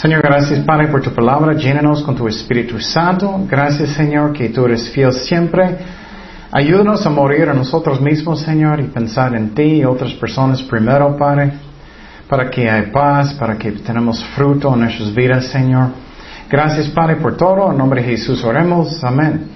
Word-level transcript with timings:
Señor, 0.00 0.22
gracias 0.22 0.60
Padre 0.60 0.88
por 0.88 1.02
tu 1.02 1.10
palabra. 1.10 1.52
Llénanos 1.52 2.02
con 2.02 2.16
tu 2.16 2.26
Espíritu 2.26 2.80
Santo. 2.80 3.38
Gracias 3.46 3.90
Señor 3.90 4.32
que 4.32 4.48
tú 4.48 4.64
eres 4.64 4.88
fiel 4.88 5.12
siempre. 5.12 5.76
Ayúdanos 6.50 7.04
a 7.04 7.10
morir 7.10 7.50
a 7.50 7.52
nosotros 7.52 8.00
mismos, 8.00 8.40
Señor, 8.40 8.80
y 8.80 8.84
pensar 8.84 9.34
en 9.34 9.50
ti 9.50 9.80
y 9.80 9.84
otras 9.84 10.14
personas 10.14 10.62
primero, 10.62 11.14
Padre, 11.18 11.52
para 12.30 12.48
que 12.48 12.70
haya 12.70 12.90
paz, 12.90 13.34
para 13.34 13.58
que 13.58 13.72
tenemos 13.72 14.24
fruto 14.34 14.72
en 14.72 14.80
nuestras 14.80 15.14
vidas, 15.14 15.44
Señor. 15.48 15.88
Gracias, 16.48 16.88
Padre, 16.88 17.16
por 17.16 17.36
todo. 17.36 17.70
En 17.70 17.76
nombre 17.76 18.00
de 18.00 18.08
Jesús 18.08 18.42
oremos. 18.42 19.04
Amén. 19.04 19.48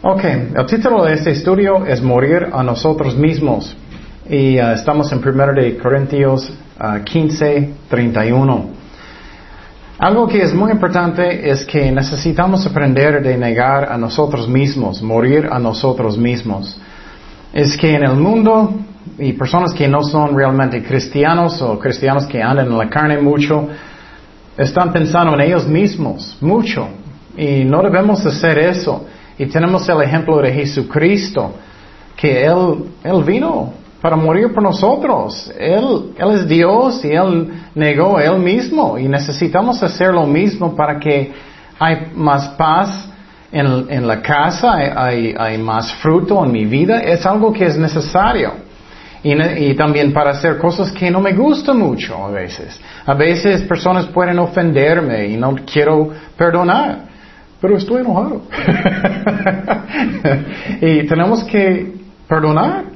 Ok, 0.00 0.22
el 0.54 0.66
título 0.66 1.02
de 1.02 1.14
este 1.14 1.32
estudio 1.32 1.84
es 1.84 2.00
Morir 2.00 2.50
a 2.52 2.62
nosotros 2.62 3.16
mismos. 3.16 3.76
Y 4.30 4.60
uh, 4.60 4.74
estamos 4.74 5.10
en 5.10 5.18
1 5.18 5.52
de 5.54 5.76
Corintios 5.76 6.52
uh, 6.78 7.02
15, 7.02 7.70
31. 7.90 8.75
Algo 9.98 10.28
que 10.28 10.42
es 10.42 10.52
muy 10.52 10.70
importante 10.72 11.48
es 11.48 11.64
que 11.64 11.90
necesitamos 11.90 12.66
aprender 12.66 13.22
de 13.22 13.38
negar 13.38 13.90
a 13.90 13.96
nosotros 13.96 14.46
mismos, 14.46 15.00
morir 15.00 15.48
a 15.50 15.58
nosotros 15.58 16.18
mismos. 16.18 16.78
Es 17.50 17.78
que 17.78 17.94
en 17.94 18.04
el 18.04 18.16
mundo, 18.16 18.74
y 19.18 19.32
personas 19.32 19.72
que 19.72 19.88
no 19.88 20.02
son 20.02 20.36
realmente 20.36 20.82
cristianos 20.82 21.62
o 21.62 21.78
cristianos 21.78 22.26
que 22.26 22.42
andan 22.42 22.66
en 22.66 22.76
la 22.76 22.90
carne 22.90 23.18
mucho, 23.22 23.68
están 24.58 24.92
pensando 24.92 25.32
en 25.32 25.40
ellos 25.40 25.66
mismos 25.66 26.36
mucho. 26.42 26.88
Y 27.34 27.64
no 27.64 27.82
debemos 27.82 28.24
hacer 28.26 28.58
eso. 28.58 29.06
Y 29.38 29.46
tenemos 29.46 29.88
el 29.88 30.02
ejemplo 30.02 30.42
de 30.42 30.52
Jesucristo, 30.52 31.54
que 32.14 32.44
Él, 32.44 32.84
Él 33.02 33.24
vino 33.24 33.72
para 34.06 34.14
morir 34.14 34.54
por 34.54 34.62
nosotros. 34.62 35.52
Él, 35.58 36.12
él 36.16 36.30
es 36.30 36.46
Dios 36.46 37.04
y 37.04 37.10
Él 37.10 37.50
negó 37.74 38.20
Él 38.20 38.38
mismo 38.38 38.96
y 38.96 39.08
necesitamos 39.08 39.82
hacer 39.82 40.14
lo 40.14 40.28
mismo 40.28 40.76
para 40.76 41.00
que 41.00 41.32
hay 41.76 42.12
más 42.14 42.50
paz 42.50 43.08
en, 43.50 43.66
en 43.90 44.06
la 44.06 44.22
casa, 44.22 44.76
hay, 44.76 45.34
hay, 45.36 45.58
más 45.58 45.92
fruto 45.94 46.44
en 46.44 46.52
mi 46.52 46.66
vida. 46.66 47.00
Es 47.00 47.26
algo 47.26 47.52
que 47.52 47.66
es 47.66 47.76
necesario. 47.76 48.52
Y, 49.24 49.32
y, 49.32 49.74
también 49.74 50.12
para 50.12 50.30
hacer 50.30 50.56
cosas 50.58 50.92
que 50.92 51.10
no 51.10 51.20
me 51.20 51.32
gustan 51.32 51.76
mucho 51.76 52.26
a 52.26 52.30
veces. 52.30 52.80
A 53.06 53.14
veces 53.14 53.62
personas 53.62 54.06
pueden 54.06 54.38
ofenderme 54.38 55.26
y 55.26 55.36
no 55.36 55.56
quiero 55.66 56.10
perdonar, 56.36 57.06
pero 57.60 57.76
estoy 57.76 58.02
enojado. 58.02 58.42
y 60.80 61.04
tenemos 61.08 61.42
que 61.42 61.92
perdonar. 62.28 62.95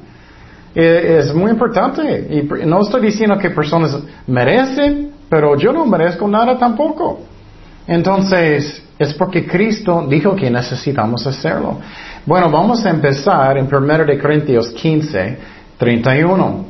Eh, 0.73 1.17
es 1.19 1.33
muy 1.33 1.51
importante. 1.51 2.27
Y 2.29 2.65
no 2.65 2.81
estoy 2.81 3.01
diciendo 3.01 3.37
que 3.37 3.49
personas 3.49 3.97
merecen, 4.27 5.11
pero 5.29 5.55
yo 5.57 5.73
no 5.73 5.85
merezco 5.85 6.27
nada 6.27 6.57
tampoco. 6.57 7.19
Entonces, 7.87 8.81
es 8.97 9.13
porque 9.15 9.45
Cristo 9.47 10.05
dijo 10.07 10.35
que 10.35 10.49
necesitamos 10.49 11.25
hacerlo. 11.25 11.79
Bueno, 12.25 12.49
vamos 12.49 12.85
a 12.85 12.89
empezar 12.89 13.57
en 13.57 13.67
1 13.73 14.05
de 14.05 14.19
Corintios 14.19 14.69
15, 14.69 15.37
31. 15.77 16.65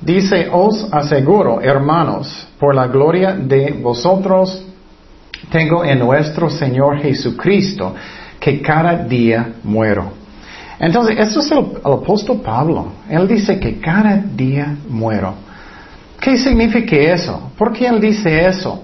Dice, 0.00 0.48
os 0.50 0.88
aseguro, 0.92 1.60
hermanos, 1.60 2.48
por 2.58 2.74
la 2.74 2.86
gloria 2.86 3.34
de 3.34 3.72
vosotros, 3.72 4.64
tengo 5.50 5.84
en 5.84 5.98
nuestro 5.98 6.50
Señor 6.50 6.98
Jesucristo, 6.98 7.94
que 8.40 8.60
cada 8.60 8.96
día 9.04 9.54
muero. 9.62 10.12
Entonces, 10.78 11.16
eso 11.18 11.40
es 11.40 11.50
el, 11.50 11.66
apóstol 11.84 12.40
Pablo. 12.42 12.92
Él 13.08 13.26
dice 13.26 13.58
que 13.58 13.78
cada 13.80 14.16
día 14.16 14.76
muero. 14.88 15.34
¿Qué 16.20 16.36
significa 16.36 16.96
eso? 16.96 17.50
¿Por 17.56 17.72
qué 17.72 17.86
él 17.86 18.00
dice 18.00 18.46
eso? 18.46 18.82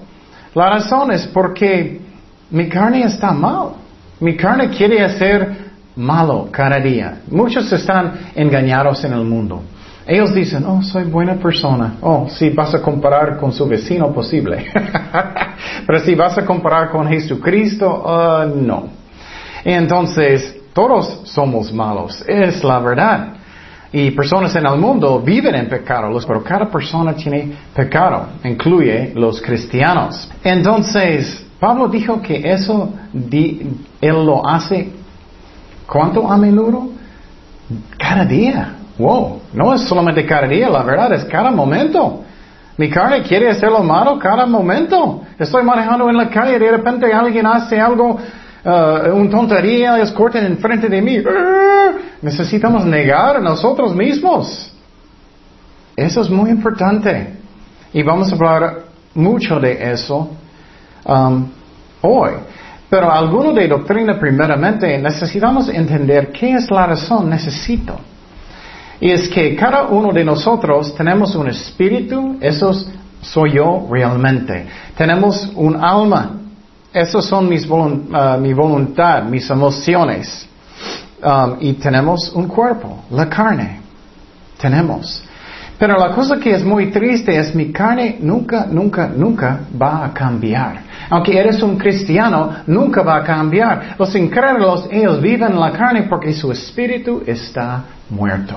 La 0.53 0.69
razón 0.69 1.11
es 1.11 1.27
porque 1.27 1.99
mi 2.49 2.69
carne 2.69 3.03
está 3.03 3.31
mal. 3.31 3.69
Mi 4.19 4.35
carne 4.35 4.69
quiere 4.69 5.03
hacer 5.03 5.71
malo 5.95 6.47
cada 6.51 6.79
día. 6.79 7.21
Muchos 7.29 7.71
están 7.71 8.13
engañados 8.35 9.03
en 9.03 9.13
el 9.13 9.23
mundo. 9.23 9.61
Ellos 10.05 10.33
dicen, 10.33 10.65
oh, 10.65 10.81
soy 10.81 11.05
buena 11.05 11.35
persona. 11.35 11.95
Oh, 12.01 12.27
si 12.29 12.49
vas 12.49 12.73
a 12.73 12.81
comparar 12.81 13.37
con 13.37 13.53
su 13.53 13.65
vecino, 13.67 14.11
posible. 14.13 14.65
Pero 15.87 15.99
si 15.99 16.13
vas 16.13 16.37
a 16.37 16.45
comparar 16.45 16.89
con 16.89 17.07
Jesucristo, 17.07 18.03
uh, 18.05 18.45
no. 18.53 18.89
Entonces, 19.63 20.57
todos 20.73 21.21
somos 21.25 21.71
malos, 21.71 22.23
es 22.27 22.63
la 22.63 22.79
verdad. 22.79 23.33
Y 23.91 24.09
personas 24.11 24.55
en 24.55 24.65
el 24.65 24.77
mundo 24.77 25.19
viven 25.19 25.53
en 25.53 25.69
pecado, 25.69 26.09
pero 26.27 26.43
cada 26.43 26.65
persona 26.65 27.13
tiene 27.13 27.53
pecado, 27.75 28.27
incluye 28.43 29.13
los 29.15 29.39
cristianos. 29.39 30.29
Entonces, 30.43 31.45
Pablo 31.59 31.87
dijo 31.87 32.19
que 32.19 32.41
eso 32.43 32.91
él 33.31 34.25
lo 34.25 34.45
hace, 34.47 34.91
¿cuánto 35.87 36.29
a 36.29 36.37
menudo? 36.37 36.89
Cada 37.97 38.25
día. 38.25 38.73
Wow, 38.97 39.41
no 39.53 39.73
es 39.73 39.81
solamente 39.83 40.25
cada 40.25 40.47
día, 40.47 40.69
la 40.69 40.83
verdad 40.83 41.13
es 41.13 41.23
cada 41.25 41.51
momento. 41.51 42.23
Mi 42.77 42.89
carne 42.89 43.21
quiere 43.21 43.49
hacerlo 43.49 43.83
malo 43.83 44.17
cada 44.17 44.47
momento. 44.47 45.21
Estoy 45.37 45.63
manejando 45.63 46.09
en 46.09 46.17
la 46.17 46.29
calle 46.29 46.55
y 46.55 46.59
de 46.59 46.71
repente 46.71 47.13
alguien 47.13 47.45
hace 47.45 47.79
algo 47.79 48.17
uh, 48.65 49.13
un 49.13 49.29
tontería, 49.29 49.97
ellos 49.97 50.11
cortan 50.11 50.45
enfrente 50.45 50.87
de 50.87 51.01
mí. 51.01 51.23
necesitamos 52.21 52.85
negar 52.85 53.37
a 53.37 53.39
nosotros 53.39 53.95
mismos. 53.95 54.71
Eso 55.95 56.21
es 56.21 56.29
muy 56.29 56.49
importante. 56.49 57.33
Y 57.93 58.01
vamos 58.01 58.31
a 58.31 58.35
hablar 58.35 58.83
mucho 59.13 59.59
de 59.59 59.91
eso 59.91 60.31
um, 61.05 61.47
hoy. 62.01 62.31
Pero 62.89 63.11
alguno 63.11 63.53
de 63.53 63.67
doctrina, 63.67 64.19
primeramente, 64.19 64.97
necesitamos 64.99 65.69
entender 65.69 66.31
qué 66.31 66.53
es 66.53 66.69
la 66.69 66.87
razón 66.87 67.29
necesito. 67.29 67.99
Y 68.99 69.11
es 69.11 69.27
que 69.29 69.55
cada 69.55 69.83
uno 69.87 70.13
de 70.13 70.23
nosotros 70.23 70.95
tenemos 70.95 71.35
un 71.35 71.49
espíritu, 71.49 72.37
eso 72.39 72.71
soy 73.21 73.53
yo 73.53 73.87
realmente. 73.91 74.65
Tenemos 74.95 75.51
un 75.55 75.75
alma, 75.83 76.42
esos 76.93 77.25
son 77.25 77.49
mis 77.49 77.65
uh, 77.67 78.37
mi 78.39 78.53
voluntad, 78.53 79.23
mis 79.23 79.49
emociones. 79.49 80.47
Um, 81.23 81.57
y 81.59 81.73
tenemos 81.73 82.31
un 82.35 82.47
cuerpo, 82.47 83.05
la 83.09 83.29
carne. 83.29 83.79
Tenemos. 84.59 85.23
Pero 85.79 85.97
la 85.97 86.11
cosa 86.11 86.37
que 86.37 86.51
es 86.51 86.63
muy 86.63 86.91
triste 86.91 87.35
es 87.35 87.55
mi 87.55 87.71
carne 87.71 88.17
nunca, 88.19 88.67
nunca, 88.69 89.07
nunca 89.07 89.61
va 89.81 90.05
a 90.05 90.13
cambiar. 90.13 90.81
Aunque 91.09 91.37
eres 91.37 91.61
un 91.63 91.77
cristiano, 91.77 92.51
nunca 92.67 93.01
va 93.01 93.17
a 93.17 93.23
cambiar. 93.23 93.95
Los 93.97 94.15
incrédulos, 94.15 94.87
ellos 94.91 95.21
viven 95.21 95.51
en 95.51 95.59
la 95.59 95.71
carne 95.71 96.03
porque 96.03 96.33
su 96.33 96.51
espíritu 96.51 97.23
está 97.25 97.83
muerto. 98.09 98.55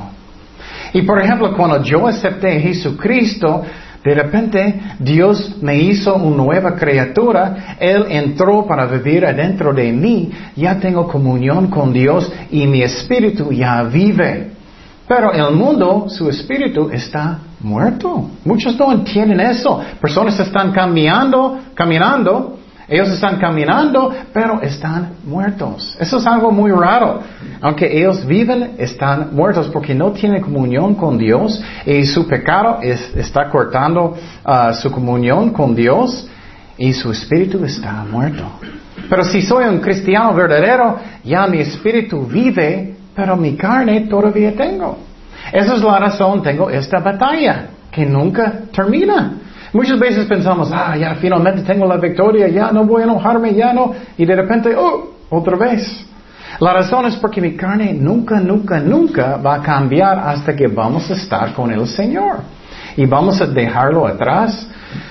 Y 0.93 1.03
por 1.03 1.21
ejemplo, 1.21 1.57
cuando 1.57 1.83
yo 1.83 2.07
acepté 2.07 2.59
a 2.59 2.61
Jesucristo, 2.61 3.65
de 4.07 4.15
repente 4.15 4.81
Dios 5.01 5.57
me 5.61 5.77
hizo 5.79 6.15
una 6.15 6.37
nueva 6.37 6.77
criatura, 6.77 7.77
Él 7.81 8.07
entró 8.09 8.65
para 8.65 8.87
vivir 8.87 9.27
adentro 9.27 9.75
de 9.75 9.93
mí, 9.93 10.31
ya 10.55 10.79
tengo 10.79 11.09
comunión 11.09 11.67
con 11.67 11.93
Dios 11.93 12.31
y 12.53 12.69
mi 12.69 12.83
espíritu 12.83 13.51
ya 13.51 13.83
vive. 13.83 14.53
Pero 15.09 15.33
el 15.33 15.57
mundo, 15.57 16.07
su 16.09 16.29
espíritu 16.31 16.89
está 16.91 17.39
muerto. 17.61 18.31
Muchos 18.45 18.79
no 18.79 18.93
entienden 18.93 19.41
eso. 19.41 19.81
Personas 20.01 20.39
están 20.39 20.71
cambiando, 20.71 21.59
caminando 21.75 22.56
ellos 22.89 23.09
están 23.11 23.39
caminando, 23.39 24.15
pero 24.33 24.63
están 24.63 25.15
muertos. 25.25 25.97
Eso 25.99 26.19
es 26.19 26.27
algo 26.27 26.53
muy 26.53 26.71
raro. 26.71 27.21
Aunque 27.61 27.99
ellos 27.99 28.25
viven, 28.25 28.75
están 28.79 29.35
muertos 29.35 29.69
porque 29.73 29.93
no 29.93 30.13
tienen 30.13 30.41
comunión 30.41 30.95
con 30.95 31.19
Dios 31.19 31.61
y 31.85 32.05
su 32.05 32.29
pecado 32.29 32.79
está 32.83 33.51
cortando 33.51 34.17
uh, 34.45 34.73
su 34.73 34.91
comunión 34.93 35.51
con 35.51 35.75
Dios 35.75 36.29
y 36.79 36.93
su 36.93 37.11
espíritu 37.11 37.65
está 37.65 38.05
muerto. 38.09 38.45
Pero 39.11 39.25
si 39.25 39.43
soy 39.43 39.65
un 39.65 39.81
cristiano 39.81 40.33
verdadero, 40.33 40.99
ya 41.25 41.47
mi 41.49 41.59
espíritu 41.59 42.25
vive, 42.25 42.95
pero 43.17 43.37
mi 43.37 43.57
carne 43.57 44.03
todavía 44.03 44.55
tengo. 44.55 44.99
Esa 45.53 45.75
es 45.75 45.83
la 45.83 45.99
razón, 45.99 46.43
tengo 46.43 46.71
esta 46.71 47.01
batalla 47.01 47.67
que 47.91 48.07
nunca 48.07 48.61
termina. 48.73 49.33
Muchas 49.73 49.99
veces 49.99 50.27
pensamos, 50.27 50.71
ah, 50.73 50.97
ya 50.97 51.15
finalmente 51.17 51.63
tengo 51.63 51.87
la 51.87 51.97
victoria, 51.97 52.49
ya 52.49 52.71
no 52.73 52.85
voy 52.85 53.03
a 53.03 53.05
enojarme, 53.05 53.55
ya 53.55 53.73
no, 53.73 53.93
y 54.17 54.25
de 54.25 54.37
repente, 54.37 54.75
oh, 54.77 55.17
otra 55.31 55.57
vez. 55.57 56.07
La 56.61 56.73
razón 56.73 57.07
es 57.07 57.17
porque 57.17 57.41
mi 57.41 57.57
carne 57.57 57.93
nunca, 57.93 58.41
nunca, 58.41 58.81
nunca 58.81 59.37
va 59.37 59.57
a 59.57 59.63
cambiar 59.63 60.19
hasta 60.19 60.55
que 60.55 60.69
vamos 60.69 61.11
a 61.11 61.15
estar 61.15 61.53
con 61.53 61.71
el 61.71 61.87
Señor. 61.87 62.39
Y 62.97 63.05
vamos 63.05 63.41
a 63.43 63.47
dejarlo 63.47 64.07
atrás, 64.07 64.67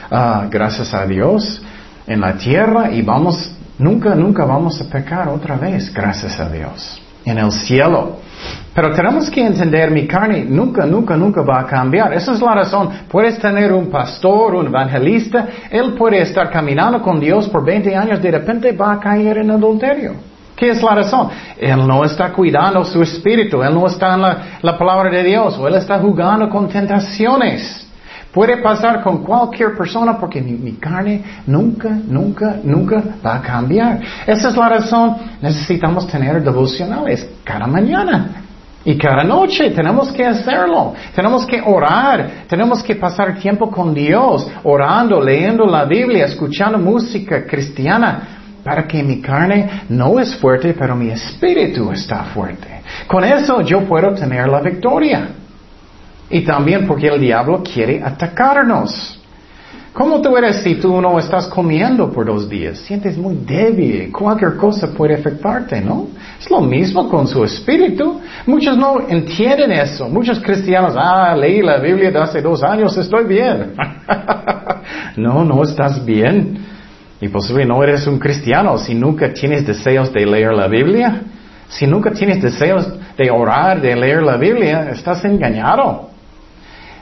ah, 0.10 0.48
gracias 0.50 0.94
a 0.94 1.06
Dios, 1.06 1.62
en 2.08 2.22
la 2.22 2.34
tierra 2.34 2.92
y 2.92 3.02
vamos, 3.02 3.52
nunca, 3.78 4.16
nunca 4.16 4.46
vamos 4.46 4.82
a 4.82 4.90
pecar 4.90 5.28
otra 5.28 5.56
vez, 5.56 5.94
gracias 5.94 6.40
a 6.40 6.50
Dios. 6.50 7.05
En 7.26 7.38
el 7.38 7.52
cielo. 7.52 8.18
Pero 8.74 8.92
tenemos 8.92 9.30
que 9.30 9.46
entender, 9.46 9.90
mi 9.90 10.06
carne 10.06 10.46
nunca, 10.46 10.86
nunca, 10.86 11.16
nunca 11.16 11.42
va 11.42 11.62
a 11.62 11.66
cambiar. 11.66 12.14
Esa 12.14 12.34
es 12.34 12.42
la 12.42 12.54
razón. 12.54 12.90
Puedes 13.10 13.40
tener 13.40 13.72
un 13.72 13.90
pastor, 13.90 14.56
un 14.56 14.68
evangelista, 14.68 15.48
él 15.70 15.94
puede 15.94 16.22
estar 16.22 16.50
caminando 16.50 17.02
con 17.02 17.20
Dios 17.20 17.48
por 17.50 17.66
20 17.66 17.96
años, 17.96 18.22
de 18.22 18.32
repente 18.32 18.72
va 18.74 18.94
a 18.94 19.00
caer 19.00 19.38
en 19.40 19.52
adulterio. 19.52 20.14
¿Qué 20.56 20.70
es 20.70 20.82
la 20.82 20.96
razón? 20.96 21.30
Él 21.58 21.86
no 21.86 22.06
está 22.06 22.32
cuidando 22.32 22.84
su 22.86 23.02
espíritu, 23.02 23.62
él 23.62 23.74
no 23.74 23.88
está 23.88 24.14
en 24.14 24.22
la, 24.22 24.78
palabra 24.78 25.10
de 25.10 25.24
Dios, 25.24 25.60
él 25.66 25.76
está 25.76 26.00
jugando 26.00 26.50
con 26.50 26.70
tentaciones. 26.70 27.85
Puede 28.36 28.58
pasar 28.58 29.02
con 29.02 29.24
cualquier 29.24 29.78
persona 29.78 30.18
porque 30.18 30.42
mi, 30.42 30.74
carne 30.74 31.24
nunca, 31.48 31.90
nunca, 31.90 32.58
nunca 32.62 33.02
va 33.26 33.36
a 33.36 33.42
cambiar. 33.42 34.02
Esa 34.28 34.50
es 34.50 34.58
la 34.58 34.68
razón. 34.68 35.16
Necesitamos 35.42 36.06
tener 36.06 36.44
devocionales 36.44 37.26
cada 37.46 37.66
mañana. 37.66 38.44
Y 38.84 38.98
cada 38.98 39.24
noche 39.24 39.72
tenemos 39.72 40.12
que 40.12 40.26
hacerlo. 40.26 40.94
Tenemos 41.16 41.46
que 41.46 41.62
orar. 41.62 42.30
Tenemos 42.50 42.84
que 42.84 42.98
pasar 42.98 43.40
tiempo 43.40 43.72
con 43.72 43.94
Dios, 43.94 44.46
orando, 44.64 45.22
leyendo 45.22 45.66
la 45.66 45.86
Biblia, 45.86 46.26
escuchando 46.26 46.78
música 46.78 47.46
cristiana 47.46 48.42
para 48.66 48.86
que 48.86 49.02
mi 49.02 49.22
carne 49.22 49.84
no 49.88 50.20
es 50.20 50.36
fuerte, 50.36 50.76
pero 50.78 50.94
mi 50.94 51.10
espíritu 51.10 51.90
está 51.90 52.26
fuerte. 52.26 52.82
Con 53.08 53.24
eso 53.24 53.62
yo 53.62 53.86
puedo 53.86 54.14
tener 54.14 54.50
la 54.50 54.60
victoria. 54.60 55.30
Y 56.36 56.42
también 56.42 56.86
porque 56.86 57.08
el 57.08 57.22
diablo 57.22 57.64
quiere 57.64 58.04
atacarnos. 58.04 59.18
¿Cómo 59.94 60.22
tú 60.22 60.36
eres 60.36 60.58
si 60.58 60.76
tú 60.76 61.00
no 61.00 61.18
estás 61.18 61.48
comiendo 61.48 62.12
por 62.12 62.26
dos 62.26 62.50
días? 62.50 62.78
Sientes 62.80 63.18
muy 63.18 63.36
débil, 63.36 64.12
cualquier 64.12 64.58
cosa 64.58 64.94
puede 64.94 65.14
afectarte, 65.14 65.80
¿no? 65.80 66.10
Es 66.38 66.52
lo 66.52 66.60
mismo 66.60 67.08
con 67.08 67.26
su 67.26 67.42
espíritu. 67.46 68.20
Muchos 68.46 68.78
no 68.78 69.08
entienden 69.08 69.72
eso. 69.72 70.10
Muchos 70.10 70.42
cristianos, 70.42 70.94
ah, 70.98 71.34
leí 71.38 71.62
la 71.62 71.78
Biblia 71.78 72.12
hace 72.22 72.42
dos 72.42 72.62
años, 72.64 72.98
estoy 72.98 73.24
bien. 73.24 73.72
no, 75.16 75.46
no 75.46 75.64
estás 75.64 76.04
bien. 76.04 76.58
Y 77.22 77.30
posiblemente 77.30 77.74
no 77.74 77.82
eres 77.82 78.06
un 78.08 78.20
cristiano 78.20 78.78
si 78.78 78.94
nunca 78.94 79.34
tienes 79.34 79.66
deseos 79.66 80.12
de 80.12 80.26
leer 80.26 80.52
la 80.52 80.68
Biblia. 80.68 81.22
Si 81.70 81.88
nunca 81.88 82.12
tienes 82.12 82.42
deseos 82.42 82.86
de 83.18 83.32
orar, 83.32 83.80
de 83.80 83.96
leer 83.96 84.22
la 84.22 84.36
Biblia, 84.36 84.90
estás 84.92 85.24
engañado. 85.24 86.15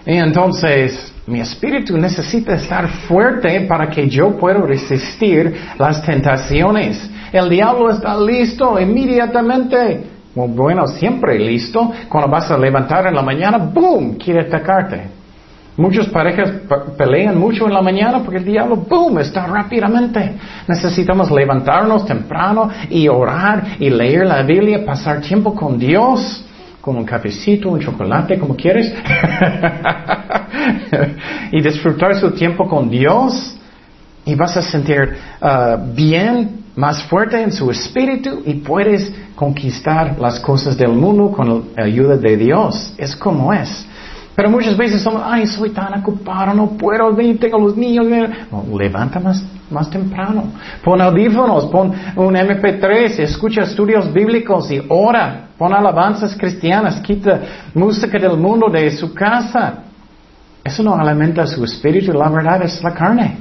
Y 0.05 0.17
entonces, 0.17 1.13
mi 1.27 1.39
espíritu 1.39 1.97
necesita 1.97 2.55
estar 2.55 2.88
fuerte 3.07 3.61
para 3.61 3.89
que 3.89 4.09
yo 4.09 4.38
pueda 4.38 4.59
resistir 4.59 5.55
las 5.79 6.03
tentaciones. 6.03 7.09
El 7.31 7.50
diablo 7.50 7.89
está 7.89 8.19
listo 8.19 8.79
inmediatamente. 8.79 10.03
Bueno, 10.35 10.88
siempre 10.88 11.39
listo. 11.39 11.91
Cuando 12.09 12.29
vas 12.29 12.51
a 12.51 12.57
levantar 12.57 13.07
en 13.07 13.15
la 13.15 13.21
mañana, 13.21 13.57
¡boom! 13.57 14.17
Quiere 14.17 14.41
atacarte. 14.41 15.23
Muchas 15.75 16.07
parejas 16.07 16.51
pelean 16.97 17.39
mucho 17.39 17.65
en 17.65 17.73
la 17.73 17.81
mañana 17.81 18.19
porque 18.19 18.38
el 18.38 18.45
diablo, 18.45 18.75
boom, 18.75 19.19
está 19.19 19.47
rápidamente. 19.47 20.33
Necesitamos 20.67 21.31
levantarnos 21.31 22.06
temprano 22.06 22.69
y 22.89 23.07
orar 23.07 23.77
y 23.79 23.89
leer 23.89 24.27
la 24.27 24.44
Biblia, 24.44 24.85
pasar 24.85 25.21
tiempo 25.21 25.56
con 25.56 25.79
Dios, 25.79 26.45
con 26.83 26.97
un 26.97 27.06
cafecito, 27.06 27.69
un 27.69 27.80
chocolate, 27.80 28.38
como 28.38 28.57
quieres, 28.57 28.94
y 31.53 31.62
disfrutar 31.62 32.13
su 32.19 32.31
tiempo 32.31 32.68
con 32.68 32.89
Dios. 32.89 33.56
Y 34.25 34.35
vas 34.35 34.57
a 34.57 34.62
sentir 34.62 35.15
uh, 35.41 35.77
bien, 35.95 36.65
más 36.75 37.01
fuerte 37.03 37.41
en 37.41 37.53
su 37.53 37.71
espíritu 37.71 38.41
y 38.45 38.56
puedes 38.56 39.13
conquistar 39.33 40.19
las 40.19 40.41
cosas 40.41 40.77
del 40.77 40.89
mundo 40.89 41.31
con 41.31 41.69
la 41.77 41.85
ayuda 41.85 42.18
de 42.18 42.35
Dios. 42.35 42.94
Es 42.97 43.15
como 43.15 43.53
es. 43.53 43.85
Pero 44.35 44.50
muchas 44.50 44.75
veces 44.75 45.01
somos, 45.01 45.21
ay, 45.24 45.45
soy 45.45 45.69
tan 45.69 46.00
ocupado, 46.00 46.53
no 46.56 46.69
puedo, 46.71 47.15
tengo 47.15 47.59
los 47.59 47.77
niños. 47.77 48.07
levanta 48.75 49.19
más, 49.19 49.45
más 49.69 49.89
temprano. 49.89 50.45
Pon 50.83 51.00
audífonos, 51.01 51.65
pon 51.65 51.94
un 52.15 52.33
MP3, 52.33 53.19
escucha 53.19 53.62
estudios 53.62 54.12
bíblicos 54.12 54.71
y 54.71 54.81
ora. 54.89 55.50
Pon 55.56 55.71
alabanzas 55.71 56.35
cristianas, 56.35 57.00
quita 57.01 57.41
música 57.75 58.18
del 58.18 58.38
mundo 58.38 58.69
de 58.69 58.89
su 58.91 59.13
casa. 59.13 59.83
Eso 60.63 60.81
no 60.81 60.95
alimenta 60.95 61.45
su 61.45 61.63
espíritu, 61.63 62.12
la 62.13 62.30
verdad 62.30 62.63
es 62.63 62.81
la 62.81 62.94
carne. 62.94 63.38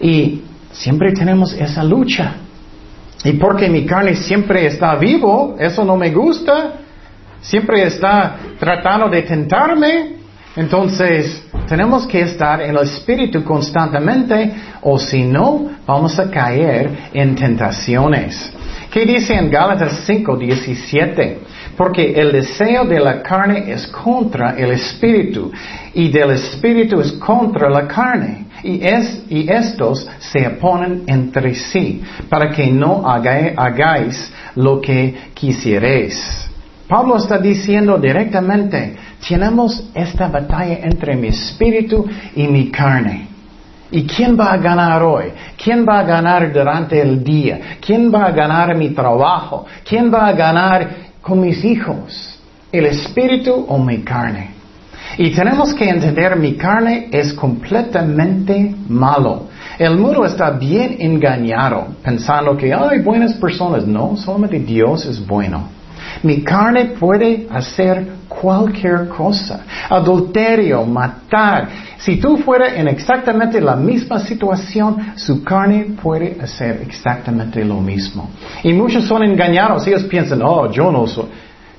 Y 0.00 0.42
siempre 0.72 1.12
tenemos 1.12 1.54
esa 1.54 1.82
lucha. 1.82 2.34
Y 3.24 3.32
porque 3.34 3.70
mi 3.70 3.86
carne 3.86 4.14
siempre 4.14 4.66
está 4.66 4.94
vivo, 4.96 5.56
eso 5.58 5.84
no 5.84 5.96
me 5.96 6.10
gusta, 6.10 6.83
siempre 7.44 7.84
está 7.84 8.36
tratando 8.58 9.08
de 9.08 9.22
tentarme. 9.22 10.16
Entonces, 10.56 11.44
tenemos 11.68 12.06
que 12.06 12.20
estar 12.20 12.60
en 12.62 12.70
el 12.70 12.82
Espíritu 12.84 13.42
constantemente 13.42 14.52
o 14.82 14.98
si 14.98 15.22
no, 15.24 15.68
vamos 15.86 16.18
a 16.18 16.30
caer 16.30 17.10
en 17.12 17.34
tentaciones. 17.34 18.52
¿Qué 18.92 19.04
dice 19.04 19.34
en 19.34 19.50
Gálatas 19.50 20.04
5, 20.06 20.36
17? 20.36 21.38
Porque 21.76 22.12
el 22.12 22.30
deseo 22.30 22.84
de 22.84 23.00
la 23.00 23.20
carne 23.20 23.72
es 23.72 23.88
contra 23.88 24.54
el 24.56 24.70
Espíritu 24.70 25.50
y 25.92 26.08
del 26.10 26.30
Espíritu 26.30 27.00
es 27.00 27.12
contra 27.12 27.68
la 27.68 27.88
carne. 27.88 28.46
Y, 28.62 28.86
es, 28.86 29.24
estos 29.28 30.08
se 30.20 30.46
oponen 30.46 31.02
entre 31.08 31.54
sí 31.54 32.00
para 32.28 32.50
que 32.50 32.68
no 32.68 33.02
hagáis 33.04 34.32
lo 34.54 34.80
que 34.80 35.32
quisierais. 35.34 36.53
Pablo 36.88 37.16
está 37.16 37.38
diciendo 37.38 37.98
directamente, 37.98 38.96
tenemos 39.26 39.90
esta 39.94 40.28
batalla 40.28 40.80
entre 40.82 41.16
mi 41.16 41.28
espíritu 41.28 42.06
y 42.36 42.46
mi 42.46 42.70
carne. 42.70 43.28
¿Y 43.90 44.04
quién 44.06 44.38
va 44.38 44.52
a 44.52 44.56
ganar 44.56 45.02
hoy? 45.02 45.26
¿Quién 45.62 45.86
va 45.88 46.00
a 46.00 46.02
ganar 46.02 46.52
durante 46.52 47.00
el 47.00 47.22
día? 47.22 47.78
¿Quién 47.80 48.12
va 48.12 48.26
a 48.26 48.30
ganar 48.32 48.76
mi 48.76 48.90
trabajo? 48.90 49.66
¿Quién 49.88 50.12
va 50.12 50.26
a 50.26 50.32
ganar 50.32 50.90
con 51.22 51.40
mis 51.40 51.64
hijos? 51.64 52.40
¿El 52.72 52.86
espíritu 52.86 53.64
o 53.68 53.78
mi 53.78 54.02
carne? 54.02 54.50
Y 55.16 55.30
tenemos 55.30 55.72
que 55.74 55.88
entender 55.88 56.34
mi 56.36 56.54
carne 56.54 57.08
es 57.12 57.32
completamente 57.34 58.74
malo. 58.88 59.44
El 59.78 59.96
mundo 59.96 60.24
está 60.24 60.50
bien 60.50 60.96
engañado, 60.98 61.86
pensando 62.02 62.56
que 62.56 62.74
hay 62.74 63.00
buenas 63.00 63.34
personas. 63.34 63.86
No, 63.86 64.16
solamente 64.16 64.58
Dios 64.58 65.06
es 65.06 65.24
bueno. 65.24 65.68
Mi 66.22 66.42
carne 66.42 66.86
puede 66.98 67.46
hacer 67.50 68.06
cualquier 68.28 69.08
cosa. 69.08 69.64
Adulterio, 69.88 70.84
matar. 70.84 71.68
Si 71.98 72.16
tú 72.16 72.36
fueras 72.38 72.74
en 72.74 72.88
exactamente 72.88 73.60
la 73.60 73.76
misma 73.76 74.20
situación, 74.20 75.14
su 75.16 75.42
carne 75.42 75.86
puede 76.02 76.36
hacer 76.40 76.82
exactamente 76.86 77.64
lo 77.64 77.80
mismo. 77.80 78.30
Y 78.62 78.72
muchos 78.72 79.04
son 79.04 79.22
engañados. 79.24 79.86
Ellos 79.86 80.04
piensan, 80.04 80.42
oh, 80.42 80.70
yo 80.70 80.90
no 80.90 81.06
soy. 81.06 81.26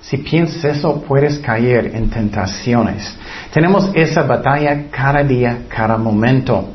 Si 0.01 0.18
piensas 0.18 0.63
eso, 0.77 1.01
puedes 1.01 1.39
caer 1.39 1.92
en 1.96 2.12
tentaciones. 2.12 3.18
Tenemos 3.51 3.89
esa 3.96 4.22
batalla 4.22 4.86
cada 4.92 5.24
día, 5.24 5.62
cada 5.68 5.98
momento. 5.98 6.70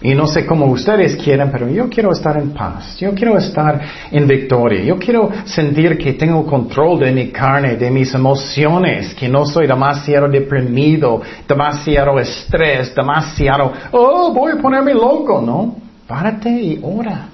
Y 0.00 0.14
no 0.14 0.28
sé 0.28 0.46
cómo 0.46 0.66
ustedes 0.66 1.16
quieren, 1.16 1.50
pero 1.50 1.68
yo 1.68 1.88
quiero 1.88 2.12
estar 2.12 2.38
en 2.38 2.50
paz. 2.50 2.96
Yo 2.98 3.12
quiero 3.14 3.36
estar 3.36 3.80
en 4.12 4.28
victoria. 4.28 4.82
Yo 4.84 4.96
quiero 4.96 5.28
sentir 5.44 5.98
que 5.98 6.12
tengo 6.12 6.46
control 6.46 7.00
de 7.00 7.10
mi 7.10 7.30
carne, 7.30 7.76
de 7.76 7.90
mis 7.90 8.14
emociones, 8.14 9.12
que 9.14 9.28
no 9.28 9.44
soy 9.44 9.66
demasiado 9.66 10.28
deprimido, 10.28 11.20
demasiado 11.48 12.18
estrés, 12.20 12.94
demasiado, 12.94 13.72
oh, 13.90 14.32
voy 14.32 14.52
a 14.52 14.56
ponerme 14.56 14.94
loco, 14.94 15.42
¿no? 15.44 15.76
Párate 16.06 16.48
y 16.48 16.78
ora. 16.80 17.28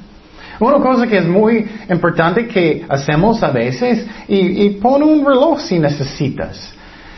Una 0.59 0.79
cosa 0.79 1.07
que 1.07 1.19
es 1.19 1.27
muy 1.27 1.67
importante 1.91 2.47
que 2.47 2.85
hacemos 2.89 3.43
a 3.43 3.51
veces, 3.51 4.07
y, 4.27 4.65
y 4.65 4.71
pon 4.71 5.03
un 5.03 5.27
reloj 5.27 5.61
si 5.61 5.79
necesitas. 5.79 6.73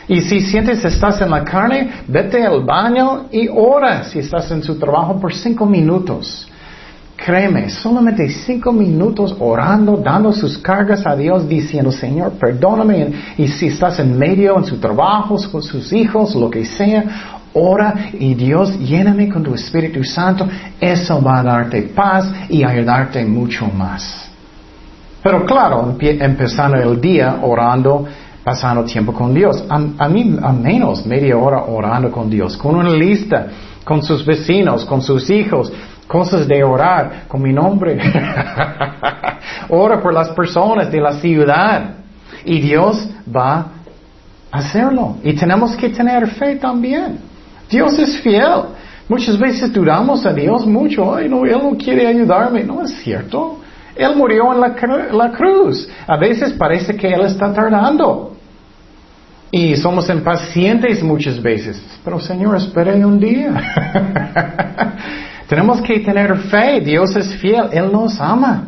Y 0.07 0.21
si 0.21 0.39
sientes 0.39 0.83
estás 0.85 1.19
en 1.21 1.29
la 1.29 1.43
carne, 1.43 1.89
vete 2.07 2.43
al 2.45 2.63
baño 2.63 3.25
y 3.31 3.49
ora 3.49 4.05
si 4.05 4.19
estás 4.19 4.49
en 4.51 4.63
su 4.63 4.79
trabajo 4.79 5.19
por 5.19 5.33
cinco 5.33 5.65
minutos. 5.65 6.47
Créeme, 7.17 7.69
solamente 7.69 8.29
cinco 8.29 8.71
minutos 8.71 9.35
orando, 9.39 9.97
dando 9.97 10.31
sus 10.31 10.57
cargas 10.59 11.05
a 11.05 11.15
Dios, 11.15 11.49
diciendo, 11.49 11.91
Señor, 11.91 12.33
perdóname. 12.33 13.11
Y 13.37 13.47
si 13.47 13.67
estás 13.67 13.99
en 13.99 14.17
medio, 14.17 14.55
en 14.57 14.63
su 14.63 14.77
trabajo, 14.77 15.35
con 15.51 15.63
sus 15.63 15.91
hijos, 15.91 16.35
lo 16.35 16.49
que 16.49 16.63
sea, 16.63 17.03
ora 17.53 18.11
y 18.13 18.35
Dios, 18.35 18.79
lléname 18.79 19.27
con 19.27 19.43
tu 19.43 19.55
Espíritu 19.55 20.03
Santo. 20.03 20.47
Eso 20.79 21.21
va 21.21 21.39
a 21.39 21.43
darte 21.43 21.81
paz 21.81 22.31
y 22.49 22.63
ayudarte 22.63 23.25
mucho 23.25 23.65
más. 23.65 24.29
Pero 25.23 25.43
claro, 25.43 25.97
empezando 25.99 26.77
el 26.77 27.01
día 27.01 27.39
orando, 27.41 28.05
pasando 28.47 28.85
tiempo 28.85 29.11
con 29.11 29.33
Dios. 29.33 29.61
A, 29.67 30.07
mí, 30.07 30.37
a 30.41 30.53
menos 30.53 31.05
media 31.05 31.35
hora 31.35 31.63
orando 31.63 32.09
con 32.09 32.29
Dios, 32.29 32.55
con 32.55 32.75
una 32.75 32.91
lista, 32.91 33.47
con 33.83 34.01
sus 34.01 34.25
vecinos, 34.25 34.85
con 34.85 35.01
sus 35.01 35.29
hijos, 35.29 35.69
cosas 36.07 36.47
de 36.47 36.63
orar, 36.63 37.23
con 37.27 37.41
mi 37.41 37.51
nombre. 37.51 37.99
ora 39.69 39.99
por 39.99 40.13
las 40.13 40.29
personas 40.29 40.89
de 40.89 41.01
la 41.01 41.19
ciudad. 41.19 41.95
Y 42.45 42.61
Dios 42.61 43.09
va 43.27 43.65
a 44.49 44.59
hacerlo. 44.59 45.17
Y 45.25 45.33
tenemos 45.33 45.75
que 45.75 45.89
tener 45.89 46.25
fe 46.27 46.55
también. 46.55 47.19
Dios 47.69 47.99
es 47.99 48.21
fiel. 48.21 48.61
Muchas 49.09 49.37
veces 49.37 49.73
dudamos 49.73 50.25
a 50.25 50.31
Dios 50.31 50.65
mucho. 50.65 51.13
Ay, 51.13 51.27
no, 51.27 51.43
Él 51.43 51.59
no 51.61 51.75
quiere 51.75 52.07
ayudarme. 52.07 52.63
No 52.63 52.81
es 52.81 52.91
cierto. 53.03 53.59
Él 53.93 54.15
murió 54.15 54.53
en 54.53 54.61
la, 54.61 54.73
la 55.11 55.31
cruz. 55.33 55.89
A 56.07 56.15
veces 56.15 56.53
parece 56.53 56.95
que 56.95 57.09
Él 57.09 57.25
está 57.25 57.53
tardando. 57.53 58.36
Y 59.51 59.75
somos 59.77 60.09
impacientes 60.09 61.01
muchas 61.01 61.41
veces. 61.41 61.81
Pero 62.03 62.19
Señor, 62.19 62.57
espere 62.57 63.05
un 63.05 63.19
día. 63.19 63.53
tenemos 65.49 65.81
que 65.81 65.99
tener 65.99 66.35
fe. 66.37 66.81
Dios 66.81 67.15
es 67.15 67.35
fiel. 67.35 67.69
Él 67.71 67.91
nos 67.91 68.19
ama. 68.19 68.65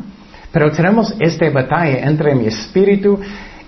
Pero 0.52 0.72
tenemos 0.72 1.14
esta 1.20 1.50
batalla 1.50 2.08
entre 2.08 2.34
mi 2.34 2.46
espíritu 2.46 3.20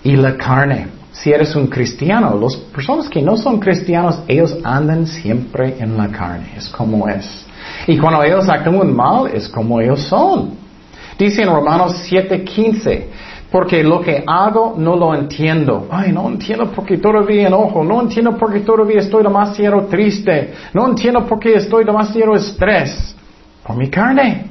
y 0.03 0.15
la 0.15 0.36
carne. 0.38 0.88
Si 1.12 1.32
eres 1.32 1.56
un 1.56 1.68
cristiano, 1.68 2.39
las 2.39 2.56
personas 2.56 3.10
que 3.10 3.22
no 3.22 3.36
son 3.36 3.60
cristianos, 3.60 4.22
ellos 4.27 4.58
andan 4.63 5.06
siempre 5.06 5.75
en 5.77 5.98
la 5.98 6.08
carne. 6.08 6.53
Es 6.56 6.70
como 6.70 7.08
es. 7.08 7.46
Y 7.86 7.98
cuando 7.98 8.24
ellos 8.24 8.48
actúan 8.50 8.96
mal, 8.96 9.27
es 9.34 9.50
como 9.50 9.82
ellos 9.82 10.01
son. 10.01 10.56
Dice 11.20 11.44
en 11.44 11.50
Romanos 11.50 12.03
7:15, 12.10 13.03
porque 13.51 13.84
lo 13.84 14.00
que 14.00 14.24
hago 14.25 14.75
no 14.77 14.96
lo 14.96 15.13
entiendo. 15.13 15.88
Ay, 15.91 16.13
no 16.13 16.29
entiendo 16.29 16.72
porque 16.72 16.98
todavía 16.98 17.48
enojo, 17.48 17.84
no 17.84 18.01
entiendo 18.01 18.38
porque 18.38 18.62
todavía 18.62 19.00
estoy 19.00 19.24
demasiado 19.24 19.81
triste, 19.88 20.53
no 20.74 20.88
entiendo 20.88 21.25
porque 21.25 21.55
estoy 21.55 21.84
demasiado 21.84 22.34
estrés. 22.36 23.13
Por 23.65 23.75
mi 23.75 23.89
carne. 23.89 24.46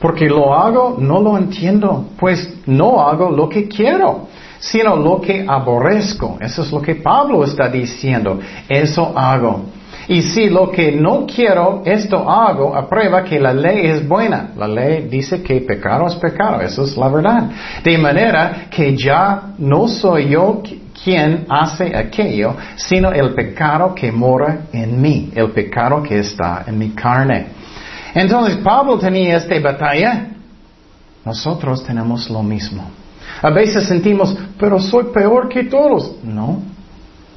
Porque 0.00 0.26
lo 0.26 0.54
hago, 0.54 0.96
no 0.98 1.20
lo 1.20 1.36
entiendo, 1.36 2.06
pues 2.18 2.60
no 2.66 3.00
hago 3.02 3.30
lo 3.30 3.48
que 3.48 3.68
quiero, 3.68 4.28
sino 4.58 4.96
lo 4.96 5.20
que 5.20 5.44
aborrezco. 5.46 6.38
Eso 6.40 6.62
es 6.62 6.72
lo 6.72 6.80
que 6.80 6.94
Pablo 6.94 7.44
está 7.44 7.68
diciendo. 7.68 8.38
Eso 8.68 9.12
hago. 9.14 9.64
Y 10.08 10.22
si 10.22 10.48
lo 10.48 10.70
que 10.70 10.90
no 10.90 11.26
quiero, 11.26 11.82
esto 11.84 12.28
hago, 12.28 12.74
aprueba 12.74 13.22
que 13.22 13.38
la 13.38 13.52
ley 13.52 13.86
es 13.86 14.08
buena. 14.08 14.52
La 14.56 14.66
ley 14.66 15.06
dice 15.06 15.42
que 15.42 15.60
pecado 15.60 16.06
es 16.06 16.16
pecado, 16.16 16.62
eso 16.62 16.84
es 16.84 16.96
la 16.96 17.08
verdad. 17.08 17.50
De 17.84 17.98
manera 17.98 18.68
que 18.70 18.96
ya 18.96 19.52
no 19.58 19.86
soy 19.86 20.30
yo 20.30 20.62
quien 21.04 21.44
hace 21.50 21.94
aquello, 21.94 22.56
sino 22.76 23.12
el 23.12 23.34
pecado 23.34 23.94
que 23.94 24.10
mora 24.10 24.62
en 24.72 25.00
mí, 25.00 25.30
el 25.34 25.50
pecado 25.50 26.02
que 26.02 26.20
está 26.20 26.64
en 26.66 26.78
mi 26.78 26.90
carne. 26.90 27.48
Entonces 28.14 28.56
Pablo 28.56 28.98
tenía 28.98 29.36
esta 29.36 29.60
batalla. 29.60 30.28
Nosotros 31.22 31.84
tenemos 31.84 32.30
lo 32.30 32.42
mismo. 32.42 32.88
A 33.42 33.50
veces 33.50 33.86
sentimos, 33.86 34.34
pero 34.58 34.80
soy 34.80 35.04
peor 35.12 35.50
que 35.50 35.64
todos. 35.64 36.16
No, 36.24 36.62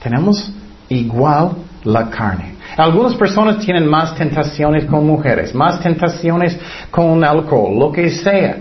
tenemos 0.02 0.52
igual 0.88 1.52
la 1.84 2.10
carne. 2.10 2.56
Algunas 2.78 3.16
personas 3.16 3.60
tienen 3.60 3.88
más 3.88 4.16
tentaciones 4.16 4.86
con 4.86 5.06
mujeres, 5.06 5.54
más 5.54 5.80
tentaciones 5.82 6.58
con 6.90 7.24
alcohol, 7.24 7.78
lo 7.78 7.92
que 7.92 8.10
sea. 8.10 8.58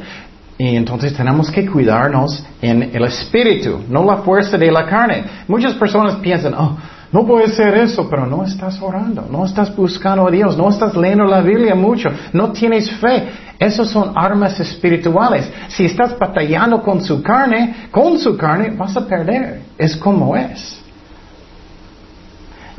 Y 0.58 0.76
entonces 0.76 1.14
tenemos 1.14 1.50
que 1.50 1.66
cuidarnos 1.66 2.44
en 2.60 2.90
el 2.92 3.04
espíritu, 3.04 3.80
no 3.88 4.04
la 4.04 4.18
fuerza 4.18 4.58
de 4.58 4.70
la 4.70 4.84
carne. 4.84 5.24
Muchas 5.48 5.74
personas 5.74 6.16
piensan, 6.16 6.54
oh, 6.54 6.76
no 7.12 7.26
puede 7.26 7.48
ser 7.48 7.74
eso, 7.74 8.08
pero 8.08 8.26
no 8.26 8.44
estás 8.44 8.80
orando, 8.80 9.26
no 9.30 9.44
estás 9.44 9.74
buscando 9.74 10.28
a 10.28 10.30
Dios, 10.30 10.56
no 10.56 10.68
estás 10.68 10.94
leyendo 10.96 11.24
la 11.24 11.40
Biblia 11.40 11.74
mucho, 11.74 12.10
no 12.32 12.52
tienes 12.52 12.90
fe. 12.90 13.28
Esas 13.58 13.88
son 13.88 14.12
armas 14.14 14.58
espirituales. 14.60 15.50
Si 15.68 15.84
estás 15.84 16.18
batallando 16.18 16.82
con 16.82 17.02
su 17.02 17.22
carne, 17.22 17.88
con 17.90 18.18
su 18.18 18.36
carne 18.36 18.70
vas 18.76 18.96
a 18.96 19.06
perder. 19.06 19.62
Es 19.76 19.96
como 19.96 20.36
es. 20.36 20.80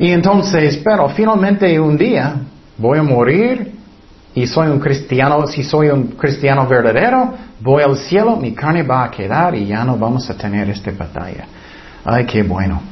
Y 0.02 0.10
entonces, 0.10 0.80
pero 0.82 1.08
finalmente 1.10 1.78
un 1.78 1.96
día 1.96 2.34
voy 2.76 2.98
a 2.98 3.04
morir 3.04 3.70
y 4.34 4.48
soy 4.48 4.66
un 4.66 4.80
cristiano, 4.80 5.46
si 5.46 5.62
soy 5.62 5.90
un 5.90 6.08
cristiano 6.18 6.66
verdadero, 6.66 7.32
voy 7.60 7.84
al 7.84 7.96
cielo, 7.96 8.34
mi 8.34 8.52
carne 8.52 8.82
va 8.82 9.04
a 9.04 9.10
quedar 9.12 9.54
y 9.54 9.64
ya 9.64 9.84
no 9.84 9.96
vamos 9.96 10.28
a 10.28 10.36
tener 10.36 10.68
esta 10.70 10.90
batalla. 10.90 11.44
Ay, 12.04 12.26
qué 12.26 12.42
bueno. 12.42 12.82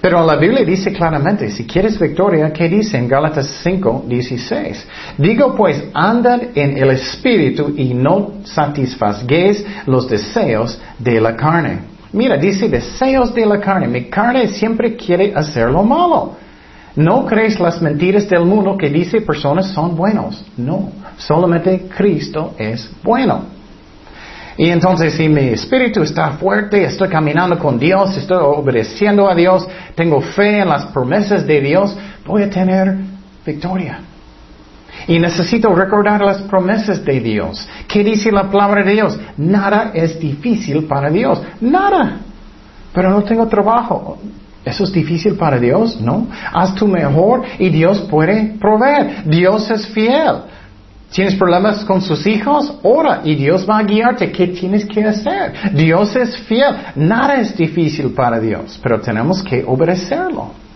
Pero 0.00 0.26
la 0.26 0.34
Biblia 0.34 0.64
dice 0.64 0.92
claramente, 0.92 1.50
si 1.50 1.64
quieres 1.64 1.96
victoria, 2.00 2.52
¿qué 2.52 2.68
dice 2.68 2.98
en 2.98 3.06
Gálatas 3.06 3.46
5, 3.62 4.06
16? 4.08 4.88
Digo 5.18 5.54
pues, 5.54 5.84
andad 5.94 6.40
en 6.52 6.78
el 6.78 6.90
Espíritu 6.90 7.74
y 7.76 7.94
no 7.94 8.40
satisfazguéis 8.42 9.64
los 9.86 10.08
deseos 10.08 10.80
de 10.98 11.20
la 11.20 11.36
carne. 11.36 11.97
Mira, 12.12 12.36
dice 12.36 12.68
deseos 12.68 13.34
de 13.34 13.44
la 13.44 13.60
carne. 13.60 13.86
Mi 13.86 14.04
carne 14.04 14.48
siempre 14.48 14.96
quiere 14.96 15.32
hacer 15.34 15.70
lo 15.70 15.82
malo. 15.82 16.36
No 16.96 17.26
crees 17.26 17.60
las 17.60 17.80
mentiras 17.80 18.28
del 18.28 18.44
mundo 18.44 18.76
que 18.76 18.88
dice 18.88 19.20
personas 19.20 19.68
son 19.72 19.94
buenos. 19.94 20.44
No, 20.56 20.90
solamente 21.16 21.86
Cristo 21.94 22.54
es 22.58 22.90
bueno. 23.02 23.58
Y 24.56 24.68
entonces 24.70 25.14
si 25.14 25.28
mi 25.28 25.50
espíritu 25.50 26.02
está 26.02 26.32
fuerte, 26.32 26.82
estoy 26.82 27.08
caminando 27.08 27.56
con 27.58 27.78
Dios, 27.78 28.16
estoy 28.16 28.38
obedeciendo 28.38 29.30
a 29.30 29.34
Dios, 29.36 29.68
tengo 29.94 30.20
fe 30.20 30.58
en 30.58 30.68
las 30.68 30.86
promesas 30.86 31.46
de 31.46 31.60
Dios, 31.60 31.96
voy 32.26 32.42
a 32.42 32.50
tener 32.50 32.96
victoria. 33.46 34.00
Y 35.08 35.18
necesito 35.18 35.74
recordar 35.74 36.20
las 36.20 36.42
promesas 36.42 37.02
de 37.04 37.18
Dios. 37.18 37.66
¿Qué 37.88 38.04
dice 38.04 38.30
la 38.30 38.50
palabra 38.50 38.84
de 38.84 38.92
Dios? 38.92 39.18
Nada 39.38 39.90
es 39.94 40.20
difícil 40.20 40.84
para 40.84 41.10
Dios. 41.10 41.42
Nada. 41.60 42.18
Pero 42.92 43.10
no 43.10 43.22
tengo 43.24 43.46
trabajo. 43.48 44.18
¿Eso 44.64 44.84
es 44.84 44.92
difícil 44.92 45.34
para 45.34 45.58
Dios? 45.58 45.98
No. 45.98 46.26
Haz 46.52 46.74
tu 46.74 46.86
mejor 46.86 47.42
y 47.58 47.70
Dios 47.70 48.00
puede 48.02 48.54
proveer. 48.60 49.24
Dios 49.24 49.70
es 49.70 49.86
fiel. 49.88 50.42
¿Tienes 51.10 51.36
problemas 51.36 51.86
con 51.86 52.02
sus 52.02 52.26
hijos? 52.26 52.74
Ora 52.82 53.22
y 53.24 53.34
Dios 53.34 53.66
va 53.68 53.78
a 53.78 53.82
guiarte 53.82 54.30
qué 54.30 54.48
tienes 54.48 54.84
que 54.84 55.02
hacer. 55.04 55.72
Dios 55.72 56.14
es 56.16 56.36
fiel. 56.40 56.76
Nada 56.96 57.36
es 57.36 57.56
difícil 57.56 58.10
para 58.10 58.38
Dios, 58.38 58.78
pero 58.82 59.00
tenemos 59.00 59.42
que 59.42 59.64
obedecerlo. 59.66 60.67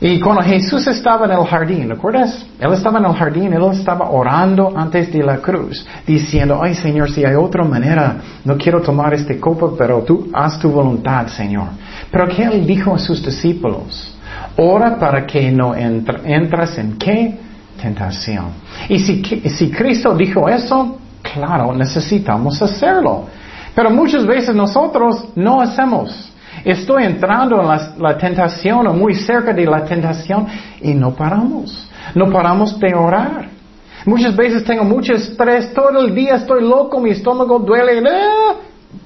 Y 0.00 0.20
cuando 0.20 0.42
Jesús 0.42 0.86
estaba 0.86 1.24
en 1.24 1.32
el 1.32 1.46
jardín, 1.46 1.88
¿recuerdas? 1.88 2.44
Él 2.58 2.72
estaba 2.72 2.98
en 2.98 3.06
el 3.06 3.14
jardín, 3.14 3.52
él 3.54 3.62
estaba 3.72 4.10
orando 4.10 4.72
antes 4.76 5.10
de 5.10 5.22
la 5.22 5.38
cruz, 5.38 5.86
diciendo, 6.06 6.60
ay 6.62 6.74
Señor, 6.74 7.10
si 7.10 7.24
hay 7.24 7.34
otra 7.34 7.64
manera, 7.64 8.16
no 8.44 8.58
quiero 8.58 8.82
tomar 8.82 9.14
este 9.14 9.40
copa, 9.40 9.70
pero 9.76 10.02
tú 10.02 10.28
haz 10.34 10.58
tu 10.58 10.70
voluntad, 10.70 11.28
Señor. 11.28 11.68
Pero 12.10 12.28
¿qué 12.28 12.44
él 12.44 12.66
dijo 12.66 12.94
a 12.94 12.98
sus 12.98 13.24
discípulos? 13.24 14.14
Ora 14.58 14.98
para 14.98 15.26
que 15.26 15.50
no 15.50 15.74
entras 15.74 16.76
en 16.78 16.98
qué? 16.98 17.46
tentación. 17.76 18.46
Y 18.88 18.98
si, 18.98 19.22
si 19.22 19.70
Cristo 19.70 20.14
dijo 20.14 20.48
eso, 20.48 20.98
claro, 21.22 21.74
necesitamos 21.74 22.60
hacerlo. 22.60 23.26
Pero 23.74 23.90
muchas 23.90 24.26
veces 24.26 24.54
nosotros 24.54 25.28
no 25.34 25.60
hacemos. 25.60 26.32
Estoy 26.64 27.04
entrando 27.04 27.60
en 27.60 28.02
la, 28.02 28.18
tentación 28.18 28.86
o 28.86 28.92
muy 28.92 29.14
cerca 29.14 29.52
de 29.52 29.66
la 29.66 29.84
tentación 29.84 30.46
y 30.80 30.94
no 30.94 31.14
paramos. 31.14 31.88
No 32.14 32.30
paramos 32.30 32.78
de 32.78 32.94
orar. 32.94 33.48
Muchas 34.04 34.36
veces 34.36 34.64
tengo 34.64 34.84
mucho 34.84 35.14
estrés, 35.14 35.74
todo 35.74 36.00
el 36.06 36.14
día 36.14 36.36
estoy 36.36 36.62
loco, 36.62 37.00
mi 37.00 37.10
estómago 37.10 37.58
duele. 37.58 38.02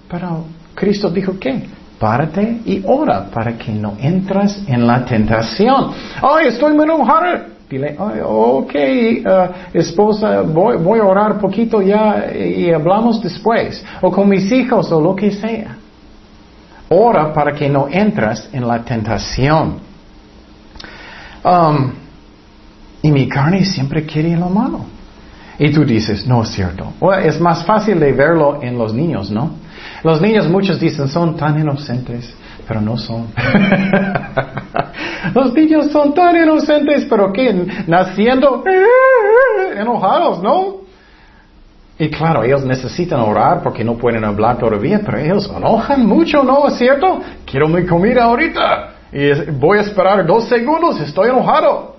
Pero 0.08 0.44
Cristo 0.74 1.10
dijo 1.10 1.38
que 1.38 1.66
párate 1.98 2.60
y 2.64 2.82
ora 2.86 3.26
para 3.26 3.56
que 3.56 3.72
no 3.72 3.94
entras 4.00 4.62
en 4.66 4.86
la 4.86 5.04
tentación. 5.04 5.92
Ay, 6.22 6.48
estoy 6.48 6.74
muy 6.74 6.84
enojado. 6.84 7.50
Dile, 7.68 7.96
ok, 7.98 8.74
uh, 8.74 9.78
esposa, 9.78 10.42
voy, 10.42 10.76
voy, 10.78 10.98
a 10.98 11.04
orar 11.04 11.38
poquito 11.38 11.80
ya 11.80 12.26
y 12.34 12.72
hablamos 12.72 13.22
después. 13.22 13.84
O 14.00 14.10
con 14.10 14.28
mis 14.28 14.50
hijos 14.50 14.90
o 14.90 15.00
lo 15.00 15.14
que 15.14 15.30
sea. 15.30 15.76
Ora 16.90 17.32
para 17.32 17.52
que 17.52 17.68
no 17.68 17.88
entras 17.88 18.48
en 18.52 18.66
la 18.66 18.82
tentación. 18.84 19.78
Um, 21.42 21.92
y 23.02 23.10
mi 23.10 23.28
carne 23.28 23.64
siempre 23.64 24.04
quiere 24.04 24.36
lo 24.36 24.48
malo. 24.48 24.84
Y 25.58 25.70
tú 25.72 25.84
dices, 25.84 26.26
no 26.26 26.42
es 26.42 26.50
cierto. 26.50 26.92
es 27.22 27.40
más 27.40 27.64
fácil 27.64 27.98
de 28.00 28.12
verlo 28.12 28.60
en 28.62 28.76
los 28.76 28.92
niños, 28.92 29.30
¿no? 29.30 29.52
Los 30.02 30.20
niños 30.20 30.48
muchos 30.48 30.80
dicen, 30.80 31.08
son 31.08 31.36
tan 31.36 31.58
inocentes 31.58 32.34
pero 32.70 32.80
no 32.80 32.96
son. 32.96 33.26
Los 35.34 35.52
niños 35.54 35.90
son 35.90 36.14
tan 36.14 36.36
inocentes, 36.36 37.04
pero 37.10 37.32
que 37.32 37.66
naciendo 37.88 38.62
enojados, 39.76 40.40
¿no? 40.40 40.76
Y 42.00 42.08
claro, 42.08 42.42
ellos 42.42 42.64
necesitan 42.64 43.20
orar 43.20 43.62
porque 43.62 43.84
no 43.84 43.98
pueden 43.98 44.24
hablar 44.24 44.56
todavía, 44.56 45.02
pero 45.04 45.18
ellos 45.18 45.52
enojan 45.54 46.06
mucho, 46.06 46.42
¿no? 46.42 46.66
¿Es 46.66 46.78
cierto? 46.78 47.20
Quiero 47.44 47.68
mi 47.68 47.84
comida 47.84 48.24
ahorita 48.24 48.94
y 49.12 49.50
voy 49.50 49.76
a 49.76 49.82
esperar 49.82 50.26
dos 50.26 50.48
segundos, 50.48 50.98
estoy 50.98 51.28
enojado. 51.28 51.96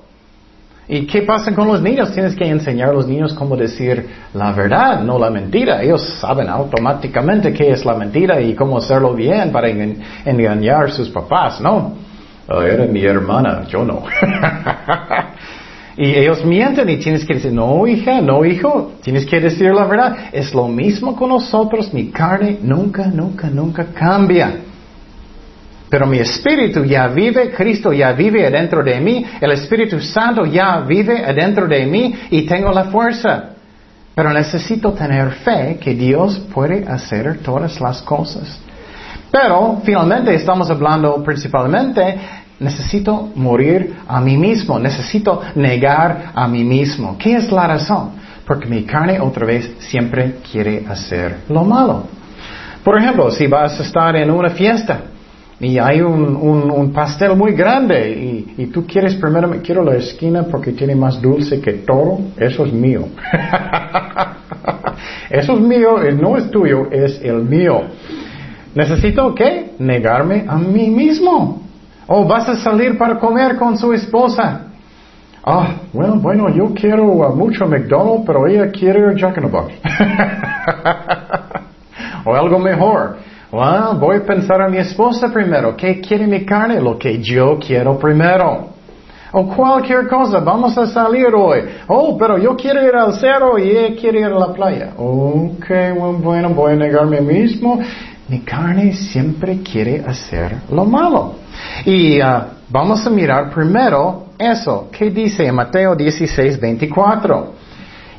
¿Y 0.88 1.06
qué 1.06 1.22
pasa 1.22 1.54
con 1.54 1.68
los 1.68 1.84
niños? 1.84 2.12
Tienes 2.14 2.36
que 2.36 2.50
enseñar 2.50 2.90
a 2.90 2.94
los 2.94 3.06
niños 3.06 3.36
cómo 3.36 3.56
decir 3.56 4.10
la 4.34 4.52
verdad, 4.54 5.04
no 5.04 5.20
la 5.20 5.30
mentira. 5.30 5.84
Ellos 5.84 6.02
saben 6.20 6.50
automáticamente 6.50 7.54
qué 7.54 7.70
es 7.70 7.86
la 7.86 7.94
mentira 7.94 8.42
y 8.42 8.56
cómo 8.56 8.80
hacerlo 8.80 9.14
bien 9.14 9.52
para 9.52 9.70
engañar 9.70 10.86
a 10.86 10.88
sus 10.90 11.10
papás, 11.12 11.62
¿no? 11.62 11.94
Era 12.50 12.86
mi 12.86 13.06
hermana, 13.06 13.66
yo 13.68 13.86
no. 13.86 14.04
y 15.98 16.16
ellos 16.16 16.46
mienten 16.46 16.90
y 16.90 16.98
tienes 16.98 17.26
que 17.26 17.36
decir, 17.36 17.52
no 17.52 17.86
hija, 17.86 18.22
no 18.22 18.46
hijo, 18.46 18.94
tienes 19.02 19.26
que 19.26 19.40
decir 19.40 19.74
la 19.74 19.86
verdad. 19.86 20.16
Es 20.32 20.54
lo 20.54 20.68
mismo 20.68 21.16
con 21.16 21.30
nosotros, 21.30 21.94
mi 21.94 22.10
carne 22.10 22.60
nunca, 22.62 23.08
nunca, 23.08 23.50
nunca 23.50 23.86
cambia. 23.94 24.56
Pero 25.90 26.08
mi 26.08 26.20
espíritu 26.20 26.86
ya 26.86 27.08
vive, 27.08 27.52
Cristo 27.52 27.92
ya 27.92 28.14
vive 28.14 28.48
adentro 28.48 28.82
de 28.82 28.98
mí, 29.02 29.26
el 29.42 29.52
Espíritu 29.52 30.00
Santo 30.00 30.46
ya 30.46 30.80
vive 30.80 31.26
adentro 31.26 31.68
de 31.68 31.86
mí 31.86 32.16
y 32.30 32.46
tengo 32.46 32.72
la 32.72 32.86
fuerza. 32.86 33.50
Pero 34.16 34.32
necesito 34.32 34.94
tener 34.94 35.32
fe 35.32 35.78
que 35.82 35.94
Dios 35.94 36.40
puede 36.54 36.88
hacer 36.88 37.40
todas 37.40 37.82
las 37.82 38.02
cosas. 38.04 38.58
Pero 39.30 39.82
finalmente 39.84 40.34
estamos 40.34 40.70
hablando 40.70 41.22
principalmente, 41.24 42.18
necesito 42.62 43.32
morir 43.36 43.96
a 44.08 44.22
mí 44.22 44.38
mismo, 44.38 44.80
necesito 44.80 45.42
negar 45.56 46.32
a 46.34 46.48
mí 46.48 46.64
mismo. 46.64 47.18
¿Qué 47.18 47.36
es 47.36 47.52
la 47.52 47.68
razón? 47.68 48.12
Porque 48.46 48.68
mi 48.68 48.84
carne 48.84 49.20
otra 49.20 49.46
vez 49.46 49.74
siempre 49.80 50.38
quiere 50.50 50.86
hacer 50.88 51.40
lo 51.50 51.64
malo. 51.64 52.04
Por 52.84 52.98
ejemplo, 53.00 53.32
si 53.32 53.48
vas 53.48 53.80
a 53.80 53.84
estar 53.84 54.16
en 54.16 54.30
una 54.30 54.52
fiesta, 54.52 55.02
y 55.60 55.78
hay 55.78 56.02
un, 56.02 56.92
pastel 56.92 57.36
muy 57.36 57.54
grande 57.54 58.10
y, 58.10 58.64
y, 58.64 58.66
tú 58.68 58.86
quieres 58.86 59.14
primero, 59.16 59.52
quiero 59.64 59.84
la 59.84 59.96
esquina 59.96 60.44
porque 60.44 60.72
tiene 60.72 60.96
más 60.96 61.22
dulce 61.22 61.62
que 61.62 61.74
todo, 61.74 62.20
eso 62.38 62.66
es 62.66 62.74
mío. 62.74 63.08
eso 65.30 65.54
es 65.54 65.60
mío, 65.60 65.98
no 66.20 66.36
es 66.36 66.50
tuyo, 66.50 66.90
es 66.92 67.22
el 67.24 67.44
mío. 67.44 67.82
Necesito 68.74 69.36
qué? 69.36 69.74
Negarme 69.78 70.46
a 70.48 70.58
mí 70.58 70.90
mismo. 70.90 71.61
O 72.14 72.26
vas 72.26 72.50
a 72.50 72.58
salir 72.58 72.98
para 72.98 73.18
comer 73.18 73.56
con 73.56 73.78
su 73.78 73.94
esposa. 73.94 74.64
Ah, 75.46 75.76
bueno, 75.94 76.16
bueno, 76.16 76.50
yo 76.50 76.74
quiero 76.74 77.06
mucho 77.34 77.66
McDonald's, 77.66 78.26
pero 78.28 78.46
ella 78.48 78.70
quiere 78.70 79.16
Jack 79.16 79.38
in 79.38 79.44
the 79.44 79.50
Box. 79.50 79.74
o 82.26 82.36
algo 82.36 82.60
mejor. 82.60 83.16
Well, 83.50 83.98
voy 83.98 84.18
a 84.18 84.26
pensar 84.26 84.62
a 84.62 84.68
mi 84.68 84.78
esposa 84.78 85.32
primero. 85.32 85.78
¿Qué 85.78 86.02
quiere 86.02 86.28
mi 86.28 86.46
carne? 86.46 86.82
Lo 86.82 87.00
que 87.00 87.22
yo 87.22 87.58
quiero 87.58 87.98
primero. 87.98 88.72
O 89.34 89.48
cualquier 89.48 90.10
cosa, 90.10 90.40
vamos 90.40 90.78
a 90.78 90.88
salir 90.88 91.34
hoy. 91.34 91.62
Oh, 91.88 92.18
pero 92.18 92.38
yo 92.38 92.58
quiero 92.58 92.86
ir 92.86 92.94
al 92.94 93.14
cerro 93.14 93.58
y 93.58 93.70
ella 93.70 93.96
quiere 93.96 94.20
ir 94.20 94.26
a 94.26 94.38
la 94.38 94.52
playa. 94.52 94.92
Ok, 94.98 95.66
bueno, 96.22 96.50
voy 96.50 96.74
a 96.74 96.76
negarme 96.76 97.22
mismo. 97.22 97.80
Mi 98.32 98.40
carne 98.40 98.94
siempre 98.94 99.60
quiere 99.62 100.06
hacer 100.08 100.56
lo 100.72 100.86
malo. 100.86 101.36
Y 101.84 102.22
uh, 102.22 102.44
vamos 102.70 103.06
a 103.06 103.10
mirar 103.10 103.54
primero 103.54 104.28
eso. 104.40 104.88
¿Qué 104.90 105.10
dice 105.10 105.46
en 105.46 105.54
Mateo 105.54 105.98
16, 105.98 106.58
24? 106.58 107.54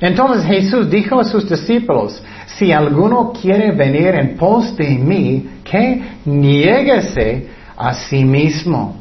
Entonces 0.03 0.45
Jesús 0.45 0.91
dijo 0.91 1.19
a 1.19 1.25
sus 1.25 1.49
discípulos, 1.49 2.23
si 2.45 2.73
alguno 2.73 3.33
quiere 3.33 3.73
venir 3.73 4.09
en 4.09 4.37
pos 4.37 4.77
de 4.77 4.91
mí, 4.91 5.49
que 5.65 6.03
niéguese 6.27 7.49
a 7.75 7.95
sí 7.95 8.23
mismo. 8.23 8.97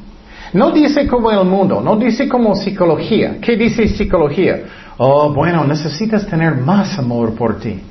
No 0.53 0.71
dice 0.71 1.07
como 1.07 1.29
el 1.29 1.43
mundo, 1.43 1.81
no 1.81 1.97
dice 1.97 2.29
como 2.29 2.55
psicología. 2.55 3.35
¿Qué 3.41 3.57
dice 3.57 3.85
psicología? 3.89 4.61
Oh, 4.95 5.33
bueno, 5.33 5.65
necesitas 5.65 6.25
tener 6.25 6.55
más 6.55 6.97
amor 6.97 7.35
por 7.35 7.59
ti. 7.59 7.81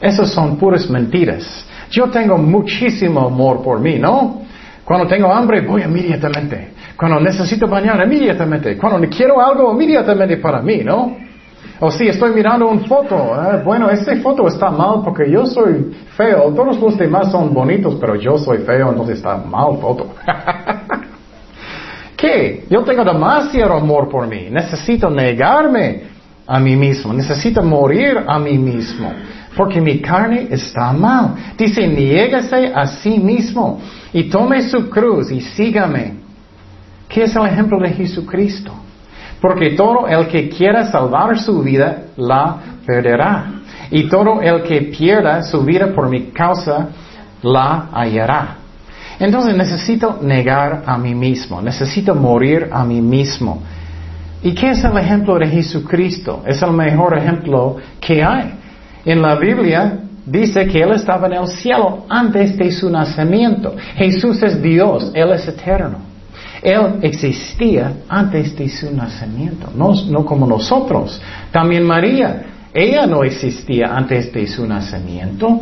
Esas 0.00 0.32
son 0.32 0.56
puras 0.56 0.90
mentiras. 0.90 1.64
Yo 1.90 2.08
tengo 2.10 2.38
muchísimo 2.38 3.26
amor 3.26 3.62
por 3.62 3.80
mí, 3.80 3.98
¿no? 3.98 4.42
Cuando 4.84 5.06
tengo 5.06 5.32
hambre, 5.32 5.62
voy 5.62 5.82
inmediatamente. 5.82 6.72
Cuando 6.96 7.20
necesito 7.20 7.66
bañar, 7.66 8.00
inmediatamente. 8.04 8.76
Cuando 8.76 9.08
quiero 9.08 9.40
algo, 9.40 9.72
inmediatamente 9.72 10.36
para 10.38 10.62
mí, 10.62 10.82
¿no? 10.84 11.16
O 11.78 11.90
si 11.90 12.08
estoy 12.08 12.32
mirando 12.32 12.68
una 12.68 12.86
foto, 12.86 13.34
eh, 13.34 13.62
bueno, 13.62 13.90
esta 13.90 14.16
foto 14.16 14.48
está 14.48 14.70
mal 14.70 15.02
porque 15.04 15.30
yo 15.30 15.44
soy 15.44 15.94
feo, 16.16 16.52
todos 16.54 16.80
los 16.80 16.96
demás 16.96 17.30
son 17.30 17.52
bonitos, 17.52 17.96
pero 18.00 18.14
yo 18.14 18.38
soy 18.38 18.58
feo, 18.58 18.90
entonces 18.90 19.18
está 19.18 19.36
mal 19.36 19.76
foto. 19.78 20.14
¿Qué? 22.16 22.64
Yo 22.70 22.82
tengo 22.82 23.04
demasiado 23.04 23.74
amor 23.74 24.08
por 24.08 24.26
mí, 24.26 24.48
necesito 24.50 25.10
negarme 25.10 26.04
a 26.46 26.58
mí 26.58 26.76
mismo, 26.76 27.12
necesito 27.12 27.62
morir 27.62 28.24
a 28.26 28.38
mí 28.38 28.56
mismo, 28.56 29.12
porque 29.56 29.80
mi 29.80 30.00
carne 30.00 30.48
está 30.50 30.92
mal. 30.92 31.34
Dice, 31.56 31.88
niégase 31.88 32.72
a 32.74 32.86
sí 32.86 33.18
mismo 33.18 33.80
y 34.12 34.24
tome 34.24 34.62
su 34.62 34.90
cruz 34.90 35.30
y 35.30 35.40
sígame. 35.40 36.14
¿Qué 37.08 37.24
es 37.24 37.34
el 37.34 37.46
ejemplo 37.46 37.78
de 37.80 37.90
Jesucristo? 37.90 38.72
Porque 39.40 39.70
todo 39.70 40.06
el 40.08 40.28
que 40.28 40.48
quiera 40.48 40.84
salvar 40.90 41.38
su 41.38 41.62
vida 41.62 42.04
la 42.16 42.56
perderá. 42.84 43.46
Y 43.90 44.08
todo 44.08 44.42
el 44.42 44.62
que 44.62 44.82
pierda 44.82 45.42
su 45.42 45.62
vida 45.62 45.94
por 45.94 46.08
mi 46.08 46.26
causa 46.32 46.88
la 47.42 47.88
hallará. 47.92 48.56
Entonces 49.18 49.56
necesito 49.56 50.18
negar 50.20 50.82
a 50.84 50.98
mí 50.98 51.14
mismo, 51.14 51.62
necesito 51.62 52.14
morir 52.14 52.68
a 52.70 52.84
mí 52.84 53.00
mismo. 53.00 53.62
¿Y 54.42 54.52
qué 54.54 54.70
es 54.70 54.84
el 54.84 54.98
ejemplo 54.98 55.38
de 55.38 55.46
Jesucristo? 55.46 56.42
Es 56.46 56.60
el 56.60 56.72
mejor 56.72 57.16
ejemplo 57.16 57.76
que 58.00 58.22
hay. 58.22 58.65
En 59.06 59.22
la 59.22 59.36
Biblia 59.36 60.00
dice 60.26 60.66
que 60.66 60.82
Él 60.82 60.90
estaba 60.90 61.28
en 61.28 61.34
el 61.34 61.46
cielo 61.46 62.04
antes 62.08 62.56
de 62.56 62.70
su 62.72 62.90
nacimiento. 62.90 63.74
Jesús 63.94 64.42
es 64.42 64.60
Dios, 64.60 65.12
Él 65.14 65.30
es 65.32 65.46
eterno. 65.46 65.98
Él 66.60 66.98
existía 67.02 67.92
antes 68.08 68.56
de 68.56 68.68
su 68.68 68.94
nacimiento, 68.94 69.70
no, 69.74 69.94
no 70.10 70.26
como 70.26 70.46
nosotros. 70.46 71.20
También 71.52 71.84
María, 71.84 72.42
ella 72.74 73.06
no 73.06 73.22
existía 73.22 73.94
antes 73.94 74.32
de 74.32 74.46
su 74.46 74.66
nacimiento, 74.66 75.60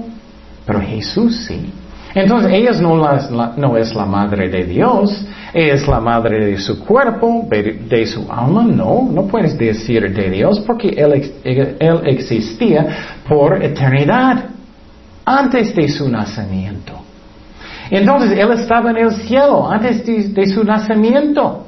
pero 0.64 0.80
Jesús 0.80 1.44
sí. 1.46 1.70
Entonces, 2.14 2.52
ella 2.52 2.72
no, 2.80 3.76
es 3.76 3.94
la 3.94 4.06
madre 4.06 4.48
de 4.48 4.64
Dios, 4.64 5.26
es 5.54 5.86
la 5.86 6.00
madre 6.00 6.44
de 6.44 6.58
su 6.58 6.84
cuerpo, 6.84 7.46
de, 7.48 8.06
su 8.06 8.30
alma, 8.30 8.64
no, 8.64 9.08
no 9.10 9.26
puedes 9.26 9.56
decir 9.56 10.12
de 10.12 10.30
Dios 10.30 10.60
porque 10.66 10.88
él, 10.88 11.32
él 11.44 12.00
existía 12.04 13.22
por 13.28 13.62
eternidad, 13.62 14.50
antes 15.24 15.74
de 15.74 15.88
su 15.88 16.08
nacimiento. 16.08 16.92
Entonces 17.90 18.38
Él 18.38 18.50
estaba 18.52 18.90
en 18.90 18.98
el 18.98 19.12
cielo 19.12 19.70
antes 19.70 20.04
de, 20.34 20.46
su 20.46 20.64
nacimiento. 20.64 21.66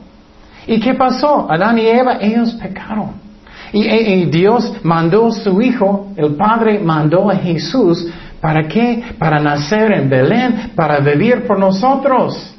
¿Y 0.66 0.80
qué 0.80 0.94
pasó? 0.94 1.50
Adán 1.50 1.78
y 1.78 1.86
Eva, 1.86 2.18
ellos 2.20 2.52
pecaron. 2.54 3.26
Y, 3.72 4.24
Dios 4.26 4.72
mandó 4.82 5.26
a 5.26 5.32
su 5.32 5.60
Hijo, 5.60 6.08
el 6.16 6.34
Padre 6.34 6.78
mandó 6.78 7.30
a 7.30 7.36
Jesús, 7.36 8.08
¿para 8.40 8.66
qué? 8.66 9.02
Para 9.18 9.40
nacer 9.40 9.92
en 9.92 10.08
Belén, 10.08 10.72
para 10.74 11.00
vivir 11.00 11.46
por 11.46 11.58
nosotros. 11.58 12.55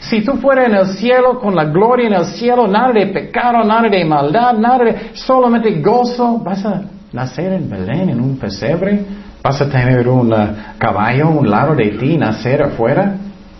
Si 0.00 0.22
tú 0.22 0.34
fueras 0.34 0.68
en 0.68 0.74
el 0.74 0.86
cielo, 0.88 1.38
con 1.38 1.54
la 1.54 1.64
gloria 1.64 2.06
en 2.06 2.14
el 2.14 2.26
cielo, 2.26 2.66
nada 2.66 2.92
de 2.92 3.06
pecado, 3.08 3.64
nada 3.64 3.88
de 3.88 4.04
maldad, 4.04 4.54
nada 4.54 4.84
de 4.84 5.10
solamente 5.14 5.80
gozo, 5.80 6.38
vas 6.38 6.64
a 6.64 6.82
nacer 7.12 7.52
en 7.52 7.68
Belén, 7.68 8.10
en 8.10 8.20
un 8.20 8.38
pesebre, 8.38 9.04
¿Vas 9.42 9.60
a 9.60 9.68
tener 9.68 10.08
un 10.08 10.32
uh, 10.32 10.48
caballo 10.78 11.30
un 11.30 11.48
lado 11.48 11.74
de 11.74 11.90
ti 11.90 12.16
nacer 12.16 12.62
afuera? 12.62 13.14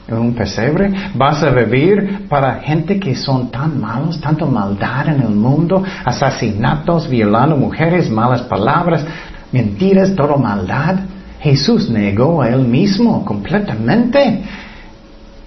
En 0.09 0.19
un 0.19 0.35
pesebre. 0.35 0.91
¿Vas 1.15 1.43
a 1.43 1.51
vivir 1.51 2.27
para 2.29 2.61
gente 2.61 2.99
que 2.99 3.15
son 3.15 3.51
tan 3.51 3.81
malos, 3.81 4.21
tanto 4.21 4.47
maldad 4.47 5.09
en 5.09 5.23
el 5.23 5.35
mundo? 5.35 5.83
Asesinatos, 6.05 7.09
violando 7.09 7.57
mujeres, 7.57 8.11
malas 8.11 8.43
palabras, 8.43 9.05
mentiras, 9.53 10.15
todo 10.17 10.37
maldad. 10.37 10.97
Jesús 11.41 11.91
negó 11.91 12.43
a 12.43 12.49
él 12.49 12.67
mismo 12.67 13.25
completamente. 13.25 14.43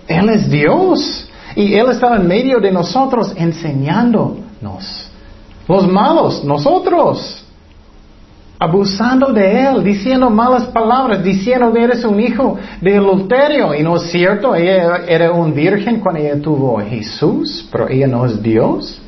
Él 0.07 0.29
es 0.29 0.49
Dios. 0.49 1.27
Y 1.55 1.73
Él 1.73 1.89
estaba 1.89 2.15
en 2.17 2.27
medio 2.27 2.59
de 2.59 2.71
nosotros 2.71 3.33
enseñándonos. 3.35 5.09
Los 5.67 5.87
malos, 5.87 6.43
nosotros 6.43 7.41
abusando 8.61 9.33
de 9.33 9.65
él, 9.65 9.83
diciendo 9.83 10.29
malas 10.29 10.65
palabras, 10.65 11.23
diciendo 11.23 11.73
que 11.73 11.81
eres 11.81 12.05
un 12.05 12.19
hijo 12.19 12.59
de 12.79 12.95
adulterio. 12.95 13.73
Y 13.73 13.81
no 13.81 13.95
es 13.95 14.03
cierto, 14.11 14.53
ella 14.53 14.97
era 15.07 15.31
un 15.31 15.51
virgen 15.51 15.99
cuando 15.99 16.21
ella 16.21 16.39
tuvo 16.39 16.77
a 16.77 16.83
Jesús, 16.83 17.67
pero 17.71 17.89
ella 17.89 18.05
no 18.05 18.23
es 18.23 18.39
Dios. 18.39 19.01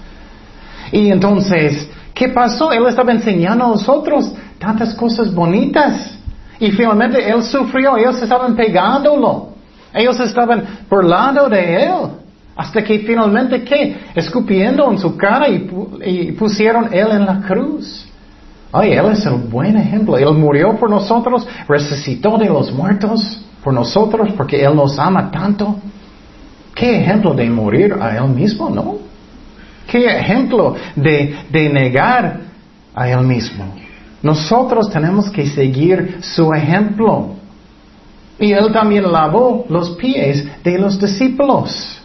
Y 0.91 1.11
entonces, 1.11 1.87
¿qué 2.15 2.29
pasó? 2.29 2.71
Él 2.71 2.87
estaba 2.87 3.11
enseñando 3.11 3.65
a 3.65 3.67
nosotros 3.67 4.33
tantas 4.57 4.95
cosas 4.95 5.31
bonitas. 5.31 6.17
Y 6.59 6.71
finalmente 6.71 7.23
él 7.29 7.43
sufrió, 7.43 7.95
ellos 7.95 8.19
estaban 8.23 8.55
pegándolo. 8.55 9.49
Ellos 9.93 10.19
estaban 10.19 10.63
burlando 10.89 11.47
de 11.49 11.83
él. 11.83 11.93
Hasta 12.55 12.83
que 12.83 12.99
finalmente, 12.99 13.63
¿qué? 13.63 13.97
Escupiendo 14.13 14.91
en 14.91 14.99
su 14.99 15.17
cara 15.17 15.47
y, 15.49 15.67
y 16.05 16.31
pusieron 16.33 16.93
Él 16.93 17.07
en 17.11 17.25
la 17.25 17.41
cruz. 17.41 18.05
Ay, 18.71 18.93
Él 18.93 19.05
es 19.11 19.25
el 19.25 19.35
buen 19.35 19.75
ejemplo. 19.75 20.17
Él 20.17 20.33
murió 20.33 20.75
por 20.77 20.89
nosotros, 20.89 21.47
resucitó 21.67 22.37
de 22.37 22.45
los 22.45 22.71
muertos 22.71 23.43
por 23.63 23.73
nosotros 23.73 24.29
porque 24.37 24.63
Él 24.63 24.75
nos 24.75 24.99
ama 24.99 25.31
tanto. 25.31 25.77
¿Qué 26.75 27.01
ejemplo 27.01 27.33
de 27.33 27.49
morir 27.49 27.95
a 27.99 28.17
Él 28.17 28.29
mismo, 28.29 28.69
no? 28.69 28.97
¿Qué 29.87 30.05
ejemplo 30.05 30.75
de, 30.95 31.35
de 31.51 31.69
negar 31.69 32.39
a 32.93 33.09
Él 33.09 33.21
mismo? 33.21 33.65
Nosotros 34.21 34.89
tenemos 34.89 35.29
que 35.29 35.47
seguir 35.47 36.19
su 36.21 36.53
ejemplo. 36.53 37.35
Y 38.43 38.51
Él 38.51 38.73
también 38.73 39.09
lavó 39.09 39.65
los 39.69 39.91
pies 39.91 40.45
de 40.65 40.77
los 40.77 40.99
discípulos. 40.99 41.97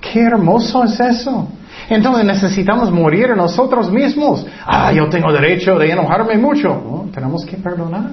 Qué 0.00 0.22
hermoso 0.22 0.82
es 0.82 0.98
eso. 0.98 1.46
Entonces 1.90 2.24
necesitamos 2.24 2.90
morir 2.90 3.36
nosotros 3.36 3.90
mismos. 3.90 4.46
Ah, 4.64 4.90
yo 4.94 5.10
tengo 5.10 5.30
derecho 5.30 5.78
de 5.78 5.90
enojarme 5.90 6.38
mucho. 6.38 7.04
tenemos 7.12 7.44
que 7.44 7.58
perdonar. 7.58 8.12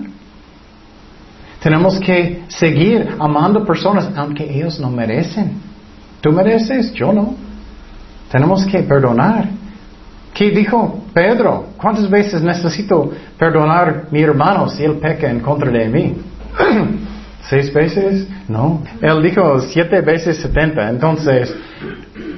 Tenemos 1.62 1.98
que 1.98 2.44
seguir 2.50 3.16
amando 3.18 3.64
personas 3.64 4.10
aunque 4.18 4.44
ellos 4.44 4.78
no 4.82 4.92
merecen. 4.92 5.62
¿Tú 6.20 6.30
mereces? 6.34 6.92
Yo 6.92 7.14
no. 7.14 7.36
Tenemos 8.30 8.66
que 8.66 8.80
perdonar. 8.80 9.48
¿Qué 10.34 10.52
dijo 10.52 11.06
Pedro? 11.14 11.68
¿Cuántas 11.78 12.10
veces 12.10 12.44
necesito 12.44 13.12
perdonar 13.38 14.08
a 14.08 14.12
mi 14.12 14.22
hermano 14.22 14.68
si 14.68 14.84
él 14.84 14.96
peca 14.98 15.30
en 15.30 15.40
contra 15.40 15.72
de 15.72 15.88
mí? 15.88 16.16
¿Seis 17.49 17.73
veces? 17.73 18.27
No. 18.47 18.84
Él 19.01 19.21
dijo 19.21 19.60
siete 19.60 20.01
veces 20.01 20.38
setenta. 20.38 20.89
Entonces, 20.89 21.53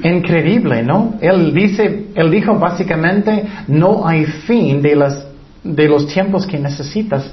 increíble, 0.04 0.82
¿no? 0.84 1.16
Él 1.22 1.54
dice, 1.54 2.08
él 2.16 2.32
dijo 2.32 2.58
básicamente, 2.58 3.46
no 3.68 4.08
hay 4.08 4.26
fin 4.26 4.82
de, 4.82 4.96
las, 4.96 5.28
de 5.64 5.88
los 5.88 6.08
tiempos 6.08 6.48
que 6.48 6.58
necesitas 6.58 7.30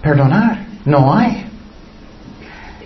perdonar. 0.00 0.66
No 0.84 1.12
hay. 1.12 1.46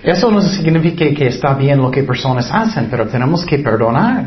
Eso 0.02 0.30
no 0.30 0.40
significa 0.42 1.06
que 1.14 1.26
está 1.28 1.54
bien 1.54 1.78
lo 1.78 1.90
que 1.90 2.02
personas 2.02 2.50
hacen, 2.50 2.88
pero 2.90 3.06
tenemos 3.06 3.44
que 3.44 3.58
perdonar. 3.58 4.26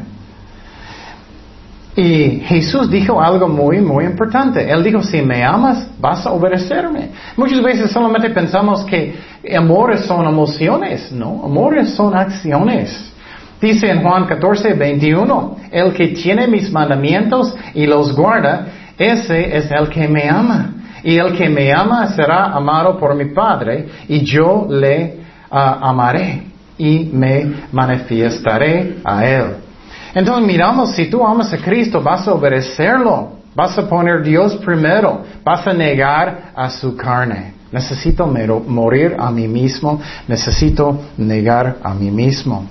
Y 1.98 2.42
Jesús 2.46 2.92
dijo 2.92 3.20
algo 3.20 3.48
muy, 3.48 3.82
muy 3.82 4.06
importante. 4.06 4.72
Él 4.72 4.84
dijo, 4.84 5.02
si 5.02 5.20
me 5.20 5.44
amas, 5.44 5.90
vas 6.00 6.28
a 6.28 6.32
obedecerme. 6.32 7.10
Muchas 7.36 7.60
veces 7.64 7.90
solamente 7.90 8.30
pensamos 8.30 8.86
que 8.86 9.16
amores 9.58 10.02
son 10.02 10.28
emociones. 10.28 11.12
No, 11.12 11.42
amores 11.44 11.96
son 11.96 12.16
acciones. 12.16 13.12
Dice 13.60 13.90
en 13.90 14.04
Juan 14.04 14.28
14, 14.28 14.74
21, 14.76 15.58
el 15.72 15.92
que 15.92 16.10
tiene 16.10 16.48
mis 16.48 16.72
mandamientos 16.72 17.56
y 17.74 17.88
los 17.88 18.16
guarda, 18.16 18.68
ese 18.96 19.58
es 19.58 19.72
el 19.72 19.90
que 19.90 20.08
me 20.08 20.30
ama. 20.30 20.76
Y 21.04 21.18
el 21.18 21.36
que 21.36 21.50
me 21.50 21.74
ama 21.74 22.06
será 22.10 22.54
amado 22.54 23.00
por 23.00 23.16
mi 23.16 23.26
Padre, 23.34 23.88
y 24.08 24.20
yo 24.22 24.68
le 24.70 25.16
ah, 25.50 25.80
amaré 25.82 26.44
y 26.78 27.10
me 27.12 27.54
manifestaré 27.72 28.98
a 29.04 29.26
él. 29.26 29.67
Entonces 30.14 30.46
miramos, 30.46 30.96
si 30.96 31.10
tú 31.10 31.26
amas 31.26 31.52
a 31.54 31.58
Cristo, 31.58 32.02
vas 32.02 32.28
a 32.28 32.34
obedecerlo, 32.34 33.34
vas 33.56 33.78
a 33.78 33.88
poner 33.88 34.24
Dios 34.24 34.56
primero, 34.58 35.24
vas 35.44 35.66
a 35.68 35.74
negar 35.74 36.52
a 36.56 36.70
su 36.70 36.96
carne. 36.96 37.54
Necesito 37.72 38.26
morir 38.26 39.16
a 39.20 39.30
mí 39.30 39.48
mismo, 39.48 40.00
necesito 40.28 41.00
negar 41.18 41.78
a 41.84 41.94
mí 41.94 42.10
mismo. 42.10 42.66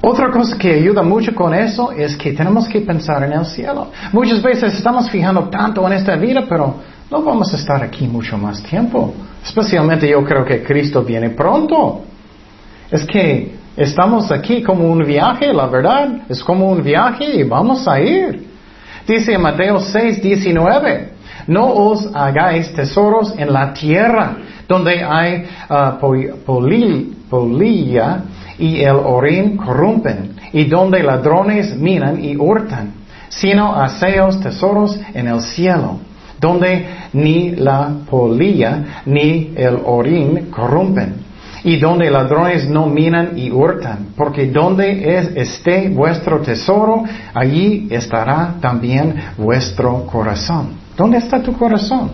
Otra 0.00 0.30
cosa 0.30 0.56
que 0.56 0.72
ayuda 0.72 1.02
mucho 1.02 1.34
con 1.34 1.52
eso 1.52 1.90
es 1.90 2.16
que 2.16 2.32
tenemos 2.32 2.68
que 2.68 2.80
pensar 2.80 3.24
en 3.24 3.32
el 3.32 3.44
cielo. 3.44 3.88
Muchas 4.12 4.40
veces 4.40 4.74
estamos 4.74 5.10
fijando 5.10 5.48
tanto 5.48 5.84
en 5.86 5.94
esta 5.94 6.14
vida, 6.14 6.44
pero 6.48 6.76
no 7.10 7.22
vamos 7.22 7.52
a 7.52 7.56
estar 7.56 7.82
aquí 7.82 8.06
mucho 8.06 8.38
más 8.38 8.62
tiempo. 8.62 9.12
Especialmente 9.44 10.08
yo 10.08 10.24
creo 10.24 10.44
que 10.44 10.62
Cristo 10.62 11.02
viene 11.02 11.30
pronto. 11.30 12.02
Es 12.90 13.04
que 13.04 13.56
Estamos 13.76 14.32
aquí 14.32 14.62
como 14.62 14.90
un 14.90 15.04
viaje, 15.04 15.52
la 15.52 15.66
verdad. 15.66 16.22
Es 16.30 16.42
como 16.42 16.70
un 16.70 16.82
viaje 16.82 17.36
y 17.36 17.42
vamos 17.42 17.86
a 17.86 18.00
ir. 18.00 18.46
Dice 19.06 19.36
Mateo 19.36 19.78
6, 19.78 20.22
19, 20.22 21.12
no 21.48 21.66
os 21.66 22.08
hagáis 22.14 22.72
tesoros 22.72 23.34
en 23.38 23.52
la 23.52 23.74
tierra, 23.74 24.36
donde 24.66 25.04
hay 25.04 25.44
uh, 25.68 25.98
polilla 27.28 28.22
y 28.58 28.80
el 28.80 28.96
orín 28.96 29.58
corrompen, 29.58 30.34
y 30.52 30.64
donde 30.64 31.02
ladrones 31.02 31.76
minan 31.76 32.24
y 32.24 32.34
hurtan, 32.34 32.94
sino 33.28 33.76
haceos 33.76 34.40
tesoros 34.40 34.98
en 35.12 35.28
el 35.28 35.40
cielo, 35.42 36.00
donde 36.40 36.86
ni 37.12 37.50
la 37.50 37.90
polilla 38.08 39.02
ni 39.04 39.52
el 39.54 39.78
orín 39.84 40.50
corrompen 40.50 41.26
y 41.64 41.78
donde 41.78 42.10
ladrones 42.10 42.68
no 42.68 42.86
minan 42.86 43.36
y 43.36 43.50
hurtan, 43.50 44.08
porque 44.16 44.46
donde 44.46 45.18
es, 45.18 45.30
esté 45.36 45.88
vuestro 45.88 46.40
tesoro, 46.40 47.04
allí 47.34 47.88
estará 47.90 48.54
también 48.60 49.14
vuestro 49.36 50.06
corazón. 50.06 50.74
¿Dónde 50.96 51.18
está 51.18 51.42
tu 51.42 51.52
corazón? 51.52 52.10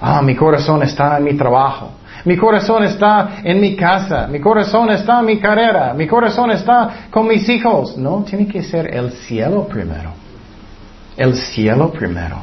Ah, 0.00 0.22
mi 0.22 0.34
corazón 0.34 0.82
está 0.82 1.18
en 1.18 1.24
mi 1.24 1.34
trabajo. 1.34 1.90
Mi 2.24 2.36
corazón 2.36 2.82
está 2.84 3.38
en 3.44 3.60
mi 3.60 3.76
casa. 3.76 4.26
Mi 4.26 4.40
corazón 4.40 4.90
está 4.90 5.20
en 5.20 5.26
mi 5.26 5.38
carrera. 5.38 5.94
Mi 5.94 6.06
corazón 6.06 6.50
está 6.50 7.08
con 7.10 7.28
mis 7.28 7.48
hijos. 7.48 7.96
No, 7.96 8.24
tiene 8.24 8.48
que 8.48 8.62
ser 8.62 8.92
el 8.94 9.12
cielo 9.12 9.66
primero. 9.68 10.10
El 11.16 11.34
cielo 11.34 11.92
primero. 11.92 12.38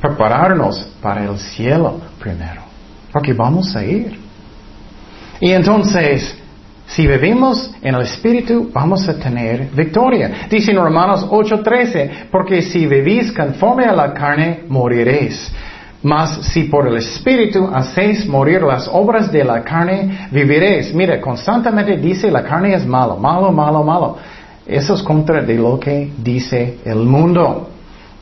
Prepararnos 0.00 0.80
para 1.00 1.24
el 1.24 1.38
cielo 1.38 2.00
primero. 2.18 2.62
Porque 3.12 3.32
vamos 3.32 3.76
a 3.76 3.84
ir. 3.84 4.18
Y 5.42 5.50
entonces, 5.50 6.36
si 6.86 7.04
vivimos 7.04 7.74
en 7.82 7.96
el 7.96 8.02
Espíritu, 8.02 8.70
vamos 8.72 9.08
a 9.08 9.18
tener 9.18 9.70
victoria. 9.74 10.46
Dice 10.48 10.70
en 10.70 10.76
Romanos 10.76 11.26
8:13, 11.28 12.28
porque 12.30 12.62
si 12.62 12.86
vivís 12.86 13.32
conforme 13.32 13.84
a 13.86 13.92
la 13.92 14.14
carne, 14.14 14.60
moriréis. 14.68 15.52
Mas 16.00 16.46
si 16.52 16.64
por 16.64 16.86
el 16.86 16.96
Espíritu 16.96 17.68
hacéis 17.74 18.24
morir 18.24 18.62
las 18.62 18.86
obras 18.86 19.32
de 19.32 19.42
la 19.42 19.64
carne, 19.64 20.28
viviréis. 20.30 20.94
Mira, 20.94 21.20
constantemente 21.20 21.96
dice 21.96 22.30
la 22.30 22.44
carne 22.44 22.74
es 22.74 22.86
malo, 22.86 23.16
malo, 23.16 23.50
malo, 23.50 23.82
malo. 23.82 24.18
Eso 24.64 24.94
es 24.94 25.02
contra 25.02 25.42
de 25.42 25.54
lo 25.54 25.80
que 25.80 26.12
dice 26.18 26.78
el 26.84 27.00
mundo. 27.00 27.68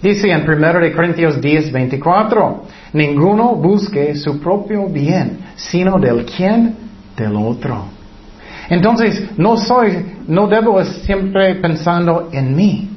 Dice 0.01 0.31
en 0.31 0.41
1 0.41 0.97
Corintios 0.97 1.39
10, 1.39 1.71
24, 1.71 2.63
ninguno 2.95 3.57
busque 3.57 4.15
su 4.15 4.41
propio 4.41 4.87
bien, 4.87 5.41
sino 5.57 5.99
del 5.99 6.25
quien 6.25 6.89
del 7.21 7.37
otro. 7.37 7.85
Entonces, 8.69 9.31
no 9.37 9.57
soy, 9.57 10.17
no 10.27 10.47
debo 10.47 10.83
siempre 10.85 11.57
pensando 11.57 12.29
en 12.33 12.55
mí. 12.55 12.89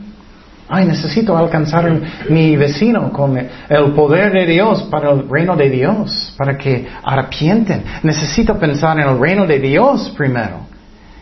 Ay, 0.69 0.85
necesito 0.85 1.37
alcanzar 1.37 1.91
mi 2.29 2.55
vecino 2.55 3.11
con 3.11 3.37
el 3.37 3.91
poder 3.93 4.31
de 4.31 4.45
Dios 4.45 4.83
para 4.83 5.11
el 5.11 5.27
reino 5.29 5.55
de 5.55 5.69
Dios, 5.69 6.33
para 6.37 6.57
que 6.57 6.87
arrepienten. 7.03 7.83
Necesito 8.03 8.57
pensar 8.57 8.99
en 8.99 9.09
el 9.09 9.19
reino 9.19 9.45
de 9.45 9.59
Dios 9.59 10.13
primero. 10.15 10.61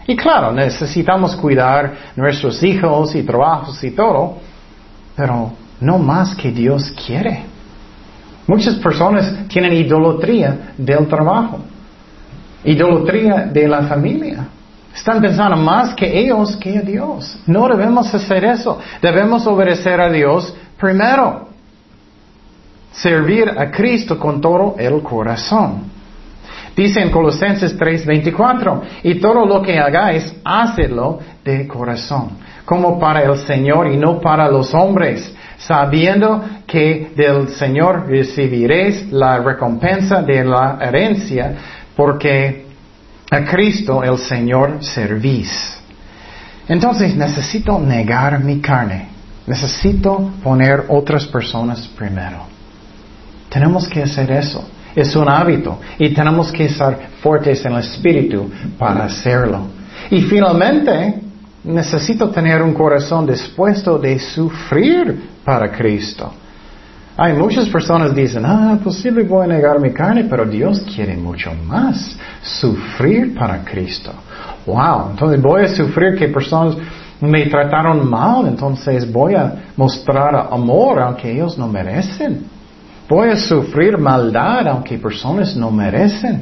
Y 0.07 0.15
claro, 0.15 0.51
necesitamos 0.51 1.35
cuidar 1.35 1.93
nuestros 2.15 2.61
hijos 2.63 3.15
y 3.15 3.23
trabajos 3.23 3.83
y 3.83 3.91
todo, 3.91 4.37
pero 5.15 5.51
no 5.79 5.97
más 5.97 6.35
que 6.35 6.51
Dios 6.51 6.93
quiere. 7.05 7.43
Muchas 8.47 8.75
personas 8.75 9.47
tienen 9.47 9.73
idolatría 9.73 10.73
del 10.77 11.07
trabajo. 11.07 11.59
Idolatría 12.63 13.49
de 13.51 13.67
la 13.67 13.83
familia. 13.83 14.47
Están 14.93 15.21
pensando 15.21 15.55
más 15.57 15.93
que 15.95 16.19
ellos 16.19 16.55
que 16.57 16.77
a 16.77 16.81
Dios. 16.81 17.39
No 17.47 17.67
debemos 17.67 18.13
hacer 18.13 18.43
eso. 18.43 18.79
Debemos 19.01 19.47
obedecer 19.47 19.99
a 20.01 20.11
Dios 20.11 20.53
primero. 20.77 21.47
Servir 22.91 23.49
a 23.49 23.71
Cristo 23.71 24.19
con 24.19 24.41
todo 24.41 24.75
el 24.77 25.01
corazón. 25.01 25.91
Dice 26.75 27.01
en 27.01 27.09
Colosenses 27.09 27.77
3:24, 27.77 28.81
y 29.03 29.15
todo 29.15 29.45
lo 29.45 29.61
que 29.61 29.77
hagáis, 29.77 30.33
hacedlo 30.43 31.19
de 31.43 31.67
corazón, 31.67 32.29
como 32.65 32.97
para 32.97 33.23
el 33.23 33.37
Señor 33.37 33.87
y 33.87 33.97
no 33.97 34.21
para 34.21 34.49
los 34.49 34.73
hombres, 34.73 35.33
sabiendo 35.57 36.41
que 36.65 37.11
del 37.15 37.49
Señor 37.49 38.07
recibiréis 38.07 39.11
la 39.11 39.39
recompensa 39.39 40.21
de 40.21 40.45
la 40.45 40.77
herencia 40.81 41.55
porque 41.95 42.65
a 43.29 43.43
Cristo 43.45 44.03
el 44.03 44.17
Señor 44.17 44.83
servís. 44.83 45.77
Entonces 46.67 47.15
necesito 47.15 47.79
negar 47.79 48.43
mi 48.43 48.59
carne. 48.59 49.09
Necesito 49.47 50.31
poner 50.43 50.85
otras 50.89 51.25
personas 51.25 51.87
primero. 51.87 52.45
Tenemos 53.49 53.87
que 53.87 54.03
hacer 54.03 54.31
eso. 54.31 54.63
Es 54.95 55.15
un 55.15 55.27
hábito 55.29 55.79
y 55.97 56.13
tenemos 56.13 56.51
que 56.51 56.65
estar 56.65 56.97
fuertes 57.21 57.65
en 57.65 57.73
el 57.73 57.79
espíritu 57.79 58.49
para 58.77 59.05
hacerlo. 59.05 59.67
Y 60.09 60.21
finalmente, 60.21 61.21
necesito 61.63 62.29
tener 62.29 62.61
un 62.61 62.73
corazón 62.73 63.25
dispuesto 63.25 63.97
de 63.97 64.19
sufrir 64.19 65.29
para 65.43 65.71
Cristo. 65.71 66.33
Hay 67.23 67.33
muchas 67.33 67.69
personas 67.69 68.15
dicen, 68.15 68.43
ah, 68.47 68.79
posible 68.83 69.21
voy 69.21 69.45
a 69.45 69.47
negar 69.47 69.79
mi 69.79 69.91
carne, 69.91 70.25
pero 70.27 70.43
Dios 70.43 70.81
quiere 70.81 71.15
mucho 71.15 71.51
más, 71.67 72.17
sufrir 72.41 73.35
para 73.35 73.63
Cristo. 73.63 74.11
Wow, 74.65 75.11
entonces 75.11 75.39
voy 75.39 75.61
a 75.61 75.67
sufrir 75.67 76.17
que 76.17 76.29
personas 76.29 76.77
me 77.19 77.45
trataron 77.45 78.09
mal, 78.09 78.47
entonces 78.47 79.11
voy 79.13 79.35
a 79.35 79.53
mostrar 79.77 80.35
amor 80.51 80.99
aunque 80.99 81.31
ellos 81.31 81.59
no 81.59 81.67
merecen. 81.67 82.43
Voy 83.07 83.29
a 83.29 83.35
sufrir 83.35 83.99
maldad 83.99 84.67
aunque 84.69 84.97
personas 84.97 85.55
no 85.55 85.69
merecen. 85.69 86.41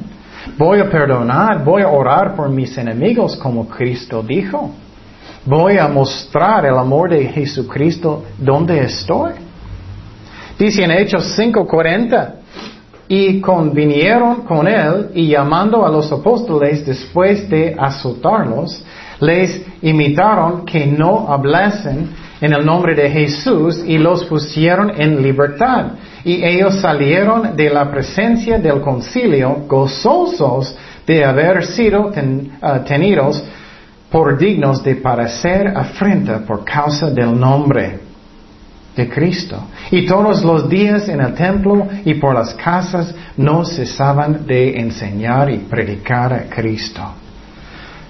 Voy 0.58 0.80
a 0.80 0.90
perdonar, 0.90 1.62
voy 1.62 1.82
a 1.82 1.90
orar 1.90 2.38
por 2.38 2.50
mis 2.50 2.78
enemigos 2.78 3.36
como 3.36 3.68
Cristo 3.68 4.24
dijo. 4.24 4.72
Voy 5.46 5.78
a 5.78 5.90
mostrar 5.90 6.64
el 6.66 6.78
amor 6.78 7.10
de 7.10 7.26
Jesucristo 7.26 8.24
donde 8.38 8.80
estoy. 8.80 9.49
Dice 10.60 10.84
en 10.84 10.92
Hechos 10.92 11.38
5:40, 11.38 12.34
y 13.08 13.40
convinieron 13.40 14.42
con 14.42 14.68
él 14.68 15.10
y 15.16 15.30
llamando 15.30 15.86
a 15.86 15.90
los 15.90 16.12
apóstoles 16.12 16.86
después 16.86 17.50
de 17.50 17.76
azotarlos, 17.80 18.84
les 19.22 19.66
imitaron 19.82 20.66
que 20.66 20.86
no 20.86 21.28
hablasen 21.30 22.10
en 22.42 22.54
el 22.54 22.66
nombre 22.66 22.94
de 22.94 23.10
Jesús 23.10 23.82
y 23.86 23.98
los 23.98 24.26
pusieron 24.26 24.92
en 25.02 25.24
libertad. 25.24 25.94
Y 26.26 26.44
ellos 26.44 26.76
salieron 26.76 27.56
de 27.56 27.70
la 27.70 27.90
presencia 27.90 28.60
del 28.60 28.82
concilio 28.82 29.64
gozosos 29.66 30.76
de 31.08 31.24
haber 31.24 31.66
sido 31.66 32.12
ah, 32.62 32.80
tenidos 32.86 33.42
por 34.12 34.38
dignos 34.38 34.84
de 34.84 34.96
parecer 34.96 35.70
afrenta 35.74 36.40
por 36.46 36.66
causa 36.66 37.10
del 37.10 37.40
nombre 37.40 38.09
de 39.00 39.10
Cristo. 39.10 39.58
Y 39.92 40.06
todos 40.06 40.44
los 40.44 40.70
días 40.70 41.08
en 41.08 41.22
el 41.22 41.34
templo 41.34 41.88
y 42.04 42.16
por 42.16 42.36
las 42.36 42.54
casas 42.54 43.16
no 43.38 43.64
cesaban 43.64 44.46
de 44.46 44.78
enseñar 44.78 45.50
y 45.50 45.60
predicar 45.60 46.34
a 46.34 46.44
Cristo. 46.50 47.02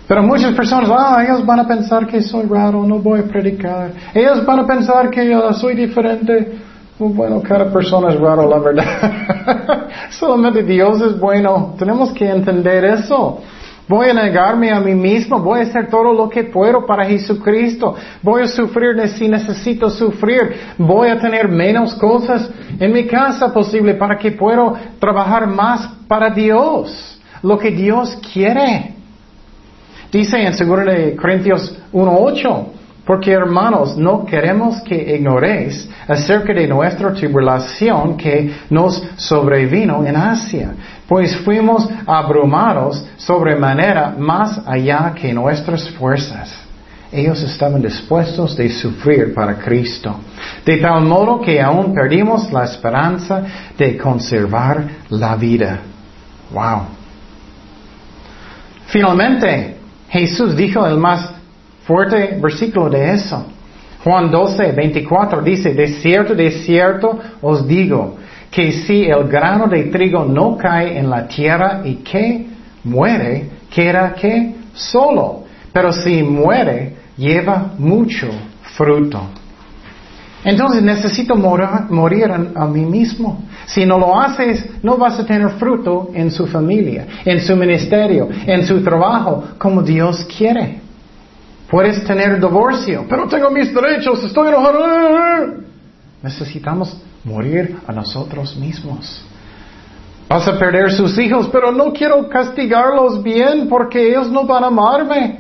Pero 0.08 0.24
muchas 0.24 0.56
personas, 0.56 0.90
ah, 0.92 1.24
ellos 1.24 1.46
van 1.46 1.60
a 1.60 1.68
pensar 1.68 2.08
que 2.08 2.24
soy 2.24 2.48
raro, 2.48 2.84
no 2.84 2.98
voy 2.98 3.20
a 3.20 3.24
predicar. 3.24 3.92
Ellos 4.12 4.44
van 4.44 4.60
a 4.60 4.66
pensar 4.66 5.12
que 5.12 5.30
yo 5.30 5.54
soy 5.54 5.76
diferente. 5.76 6.58
Bueno, 6.98 7.42
cada 7.42 7.72
persona 7.72 8.10
es 8.10 8.20
raro, 8.20 8.50
la 8.50 8.58
verdad. 8.58 9.88
Solamente 10.10 10.64
Dios 10.64 11.00
es 11.02 11.20
bueno. 11.20 11.76
Tenemos 11.78 12.12
que 12.14 12.28
entender 12.28 12.84
eso. 12.86 13.42
Voy 13.90 14.08
a 14.08 14.14
negarme 14.14 14.72
a 14.72 14.80
mí 14.80 14.94
mismo, 14.94 15.40
voy 15.40 15.62
a 15.62 15.64
hacer 15.64 15.90
todo 15.90 16.14
lo 16.14 16.30
que 16.30 16.44
puedo 16.44 16.86
para 16.86 17.06
Jesucristo, 17.06 17.96
voy 18.22 18.44
a 18.44 18.48
sufrir 18.48 18.96
si 19.08 19.28
necesito 19.28 19.90
sufrir, 19.90 20.56
voy 20.78 21.10
a 21.10 21.18
tener 21.18 21.48
menos 21.48 21.96
cosas 21.96 22.52
en 22.80 22.94
mi 22.94 23.08
casa 23.08 23.52
posible 23.52 23.96
para 23.96 24.16
que 24.16 24.32
pueda 24.32 24.74
trabajar 25.00 25.48
más 25.48 25.90
para 26.08 26.30
Dios, 26.30 27.20
lo 27.42 27.58
que 27.58 27.72
Dios 27.72 28.16
quiere. 28.32 28.94
Dice 30.12 30.38
en 30.38 30.56
2 30.56 31.20
Corintios 31.20 31.76
1.8, 31.92 32.66
porque 33.10 33.32
hermanos, 33.32 33.98
no 33.98 34.24
queremos 34.24 34.82
que 34.82 35.16
ignoréis 35.16 35.90
acerca 36.08 36.54
de 36.54 36.68
nuestra 36.68 37.12
tribulación 37.12 38.16
que 38.16 38.54
nos 38.70 39.04
sobrevino 39.16 40.06
en 40.06 40.16
Asia, 40.16 40.74
pues 41.08 41.36
fuimos 41.38 41.90
abrumados 42.06 43.04
sobremanera 43.18 44.14
más 44.16 44.62
allá 44.64 45.12
que 45.20 45.34
nuestras 45.34 45.90
fuerzas. 45.90 46.56
Ellos 47.12 47.42
estaban 47.42 47.82
dispuestos 47.82 48.56
de 48.56 48.70
sufrir 48.70 49.34
para 49.34 49.56
Cristo, 49.56 50.16
de 50.64 50.78
tal 50.78 51.02
modo 51.02 51.42
que 51.42 51.60
aún 51.60 51.96
perdimos 51.96 52.54
la 52.54 52.66
esperanza 52.66 53.42
de 53.76 53.98
conservar 53.98 54.84
la 55.10 55.36
vida. 55.36 55.80
Wow. 56.54 56.82
Finalmente, 58.86 59.78
Jesús 60.10 60.56
dijo 60.56 60.86
el 60.86 60.98
más 60.98 61.39
fuerte 61.90 62.38
versículo 62.40 62.88
de 62.88 63.14
eso. 63.14 63.48
Juan 64.04 64.30
12, 64.30 64.74
24 64.74 65.42
dice, 65.42 65.74
de 65.74 65.88
cierto, 65.88 66.36
de 66.36 66.52
cierto 66.52 67.18
os 67.42 67.68
digo, 67.68 68.16
que 68.52 68.72
si 68.72 69.06
el 69.06 69.28
grano 69.28 69.68
de 69.68 69.86
trigo 69.86 70.24
no 70.24 70.56
cae 70.56 71.00
en 71.00 71.10
la 71.10 71.28
tierra 71.28 71.82
y 71.84 71.96
que 71.96 72.46
muere, 72.84 73.50
queda 73.74 74.14
que 74.14 74.54
solo. 74.74 75.46
Pero 75.74 75.92
si 75.92 76.22
muere, 76.22 76.94
lleva 77.18 77.74
mucho 77.80 78.28
fruto. 78.78 79.22
Entonces 80.44 80.84
necesito 80.84 81.36
morir 81.36 82.32
a, 82.56 82.66
mí 82.68 82.86
mismo. 82.86 83.44
Si 83.66 83.84
no 83.86 83.98
lo 83.98 84.18
haces, 84.20 84.64
no 84.84 84.96
vas 84.96 85.20
a 85.20 85.26
tener 85.26 85.50
fruto 85.58 86.12
en 86.14 86.30
su 86.30 86.46
familia, 86.46 87.06
en 87.26 87.42
su 87.42 87.56
ministerio, 87.56 88.30
en 88.46 88.66
su 88.66 88.82
trabajo, 88.82 89.44
como 89.58 89.82
Dios 89.82 90.26
quiere. 90.38 90.89
Puedes 91.70 92.04
tener 92.04 92.40
divorcio, 92.40 93.06
pero 93.08 93.28
tengo 93.28 93.52
mis 93.52 93.74
derechos, 93.74 94.24
estoy 94.24 94.48
enojado. 94.48 95.60
Necesitamos 96.24 96.98
morir 97.24 97.78
a 97.86 97.92
nosotros 97.92 98.56
mismos. 98.56 99.24
Vas 100.28 100.48
a 100.48 100.58
perder 100.58 100.92
sus 100.92 101.18
hijos, 101.18 101.48
pero 101.52 101.72
no 101.72 101.94
quiero 101.94 102.28
castigarlos 102.28 103.22
bien 103.22 103.68
porque 103.68 104.10
ellos 104.10 104.30
no 104.32 104.46
van 104.46 104.64
a 104.64 104.68
amarme. 104.68 105.40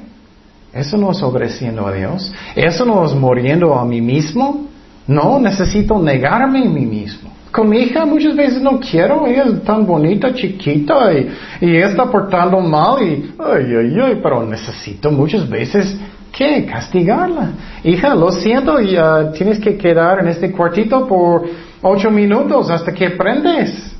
Eso 0.74 0.98
no 0.98 1.12
es 1.12 1.22
obedeciendo 1.24 1.88
a 1.88 1.94
Dios. 1.94 2.32
Eso 2.56 2.86
no 2.86 3.06
es 3.06 3.13
muriendo 3.13 3.74
a 3.74 3.84
mí 3.86 4.02
mismo. 4.02 4.68
No, 5.08 5.39
necesito 5.39 6.00
negarme 6.00 6.63
a 6.63 6.70
mí 6.70 6.86
mismo. 6.86 7.32
Con 7.52 7.70
mi 7.70 7.80
hija 7.80 8.06
muchas 8.06 8.36
veces 8.36 8.62
no 8.62 8.80
quiero, 8.80 9.26
ella 9.26 9.46
es 9.46 9.63
tan 9.63 9.84
bonita, 9.84 10.32
chiquita 10.34 11.12
y, 11.13 11.32
y 11.62 11.78
está 11.78 12.06
portando 12.06 12.60
mal 12.60 13.02
y, 13.02 13.34
ay, 13.39 13.76
ay, 13.76 13.98
ay, 14.00 14.20
pero 14.22 14.46
necesito 14.46 15.12
muchas 15.12 15.50
veces 15.50 15.98
¿Qué? 16.32 16.65
Castigarla. 16.65 17.52
Hija, 17.84 18.15
lo 18.15 18.32
siento, 18.32 18.80
y, 18.80 18.98
tienes 19.34 19.60
que 19.60 19.78
quedar 19.78 20.20
en 20.20 20.28
este 20.28 20.52
cuartito 20.52 21.08
por 21.08 21.44
ocho 21.82 22.12
minutos 22.12 22.70
hasta 22.70 22.94
que 22.94 23.08
aprendes. 23.08 23.96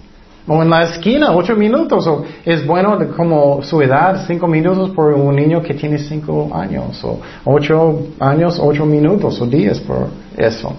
O 0.48 0.64
en 0.64 0.70
la 0.70 0.84
esquina, 0.84 1.32
ocho 1.32 1.56
minutos. 1.56 2.08
O 2.08 2.24
es 2.46 2.66
bueno 2.66 2.98
como 3.16 3.62
su 3.62 3.82
edad, 3.82 4.26
cinco 4.26 4.48
minutos 4.48 4.92
por 4.92 5.14
un 5.14 5.36
niño 5.36 5.62
que 5.62 5.74
tiene 5.74 5.98
cinco 5.98 6.50
años. 6.54 7.04
O 7.04 7.20
ocho 7.46 8.08
años, 8.20 8.60
ocho 8.62 8.86
minutos 8.86 9.40
o 9.42 9.46
días 9.46 9.80
por 9.80 10.08
eso. 10.38 10.74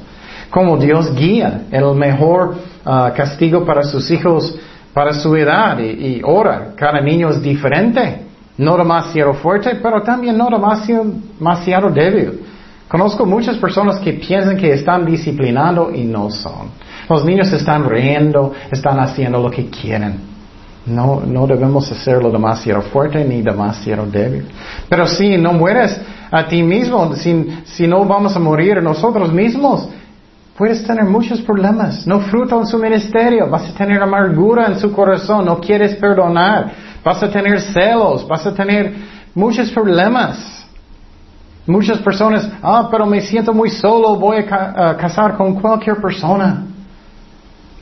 Como 0.51 0.77
Dios 0.77 1.15
guía 1.15 1.63
el 1.71 1.95
mejor 1.95 2.57
ah, 2.85 3.13
castigo 3.17 3.65
para 3.65 3.85
sus 3.85 4.11
hijos, 4.11 4.57
para 4.93 5.13
su 5.13 5.37
edad 5.37 5.79
y, 5.79 6.17
y 6.17 6.21
ora. 6.25 6.73
Cada 6.75 7.01
niño 7.01 7.31
es 7.31 7.41
diferente 7.41 8.30
no 8.61 8.77
demasiado 8.77 9.33
fuerte, 9.33 9.77
pero 9.83 10.03
también 10.03 10.37
no 10.37 10.49
demasiado, 10.51 11.89
débil. 11.89 12.41
Conozco 12.87 13.25
muchas 13.25 13.57
personas 13.57 13.99
que 14.01 14.13
piensan 14.13 14.59
que 14.59 14.75
están 14.75 15.07
disciplinando 15.07 15.91
y 15.91 16.05
no 16.05 16.31
son. 16.31 16.69
Los 17.09 17.25
niños 17.25 17.51
están 17.55 17.89
riendo, 17.89 18.53
están 18.71 19.01
haciendo 19.01 19.41
lo 19.41 19.51
que 19.51 19.71
quieren. 19.71 20.29
No, 20.85 21.23
no 21.25 21.47
debemos 21.47 21.91
hacerlo 21.91 22.31
demasiado 22.31 22.83
fuerte 22.83 23.25
ni 23.25 23.41
demasiado 23.41 24.05
débil. 24.05 24.47
Pero 24.91 25.07
si 25.07 25.39
no 25.39 25.55
mueres 25.55 25.99
a 26.31 26.47
ti 26.47 26.63
mismo, 26.63 27.15
si, 27.15 27.63
si 27.65 27.87
no 27.87 28.05
vamos 28.05 28.37
a 28.37 28.39
morir 28.39 28.83
nosotros 28.83 29.33
mismos, 29.33 29.89
puedes 30.55 30.85
tener 30.87 31.05
muchos 31.05 31.41
problemas. 31.41 32.07
No 32.07 32.21
fruto 32.21 32.61
en 32.61 32.67
su 32.67 32.77
ministerio, 32.77 33.49
vas 33.49 33.71
a 33.71 33.73
tener 33.73 34.03
amargura 34.03 34.67
en 34.67 34.79
su 34.79 34.93
corazón, 34.93 35.47
no 35.47 35.59
quieres 35.59 35.97
perdonar 35.97 36.90
vas 37.05 37.23
a 37.23 37.31
tener 37.31 37.61
celos, 37.61 38.27
vas 38.27 38.47
a 38.47 38.55
tener 38.55 38.95
muchos 39.35 39.71
problemas. 39.71 40.57
Muchas 41.67 41.99
personas, 41.99 42.49
ah, 42.63 42.89
pero 42.91 43.07
me 43.07 43.21
siento 43.21 43.53
muy 43.53 43.71
solo, 43.71 44.17
voy 44.17 44.39
a 44.39 44.97
casar 44.97 45.37
con 45.37 45.55
cualquier 45.61 45.97
persona. 46.01 46.65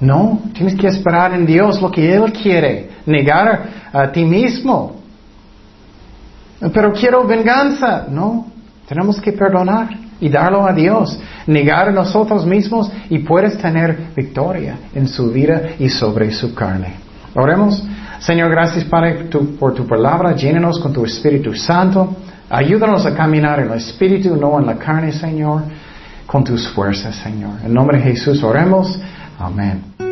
No, 0.00 0.40
tienes 0.52 0.74
que 0.74 0.88
esperar 0.88 1.32
en 1.32 1.46
Dios 1.46 1.80
lo 1.80 1.90
que 1.90 2.14
Él 2.14 2.32
quiere, 2.32 2.90
negar 3.06 3.68
a 3.92 4.12
ti 4.12 4.24
mismo. 4.24 4.96
Pero 6.72 6.92
quiero 6.92 7.26
venganza. 7.26 8.06
No, 8.08 8.46
tenemos 8.86 9.20
que 9.20 9.32
perdonar 9.32 9.88
y 10.20 10.28
darlo 10.28 10.66
a 10.66 10.72
Dios, 10.72 11.18
negar 11.46 11.88
a 11.88 11.92
nosotros 11.92 12.44
mismos 12.44 12.90
y 13.08 13.20
puedes 13.20 13.56
tener 13.58 14.08
victoria 14.14 14.76
en 14.94 15.08
su 15.08 15.30
vida 15.30 15.62
y 15.78 15.88
sobre 15.88 16.30
su 16.32 16.54
carne. 16.54 16.94
Oremos. 17.34 17.82
Señor, 18.20 18.50
gracias 18.50 18.84
Padre 18.84 19.28
por 19.58 19.74
tu 19.74 19.86
palabra. 19.86 20.34
Llénenos 20.34 20.78
con 20.80 20.92
tu 20.92 21.04
Espíritu 21.04 21.54
Santo. 21.54 22.16
Ayúdanos 22.50 23.04
a 23.06 23.14
caminar 23.14 23.60
en 23.60 23.70
el 23.70 23.78
Espíritu, 23.78 24.34
no 24.36 24.58
en 24.58 24.66
la 24.66 24.76
carne, 24.76 25.12
Señor, 25.12 25.62
con 26.26 26.42
tus 26.42 26.68
fuerzas, 26.68 27.14
Señor. 27.16 27.52
En 27.64 27.72
nombre 27.72 27.98
de 27.98 28.04
Jesús 28.04 28.42
oremos. 28.42 28.98
Amén. 29.38 30.07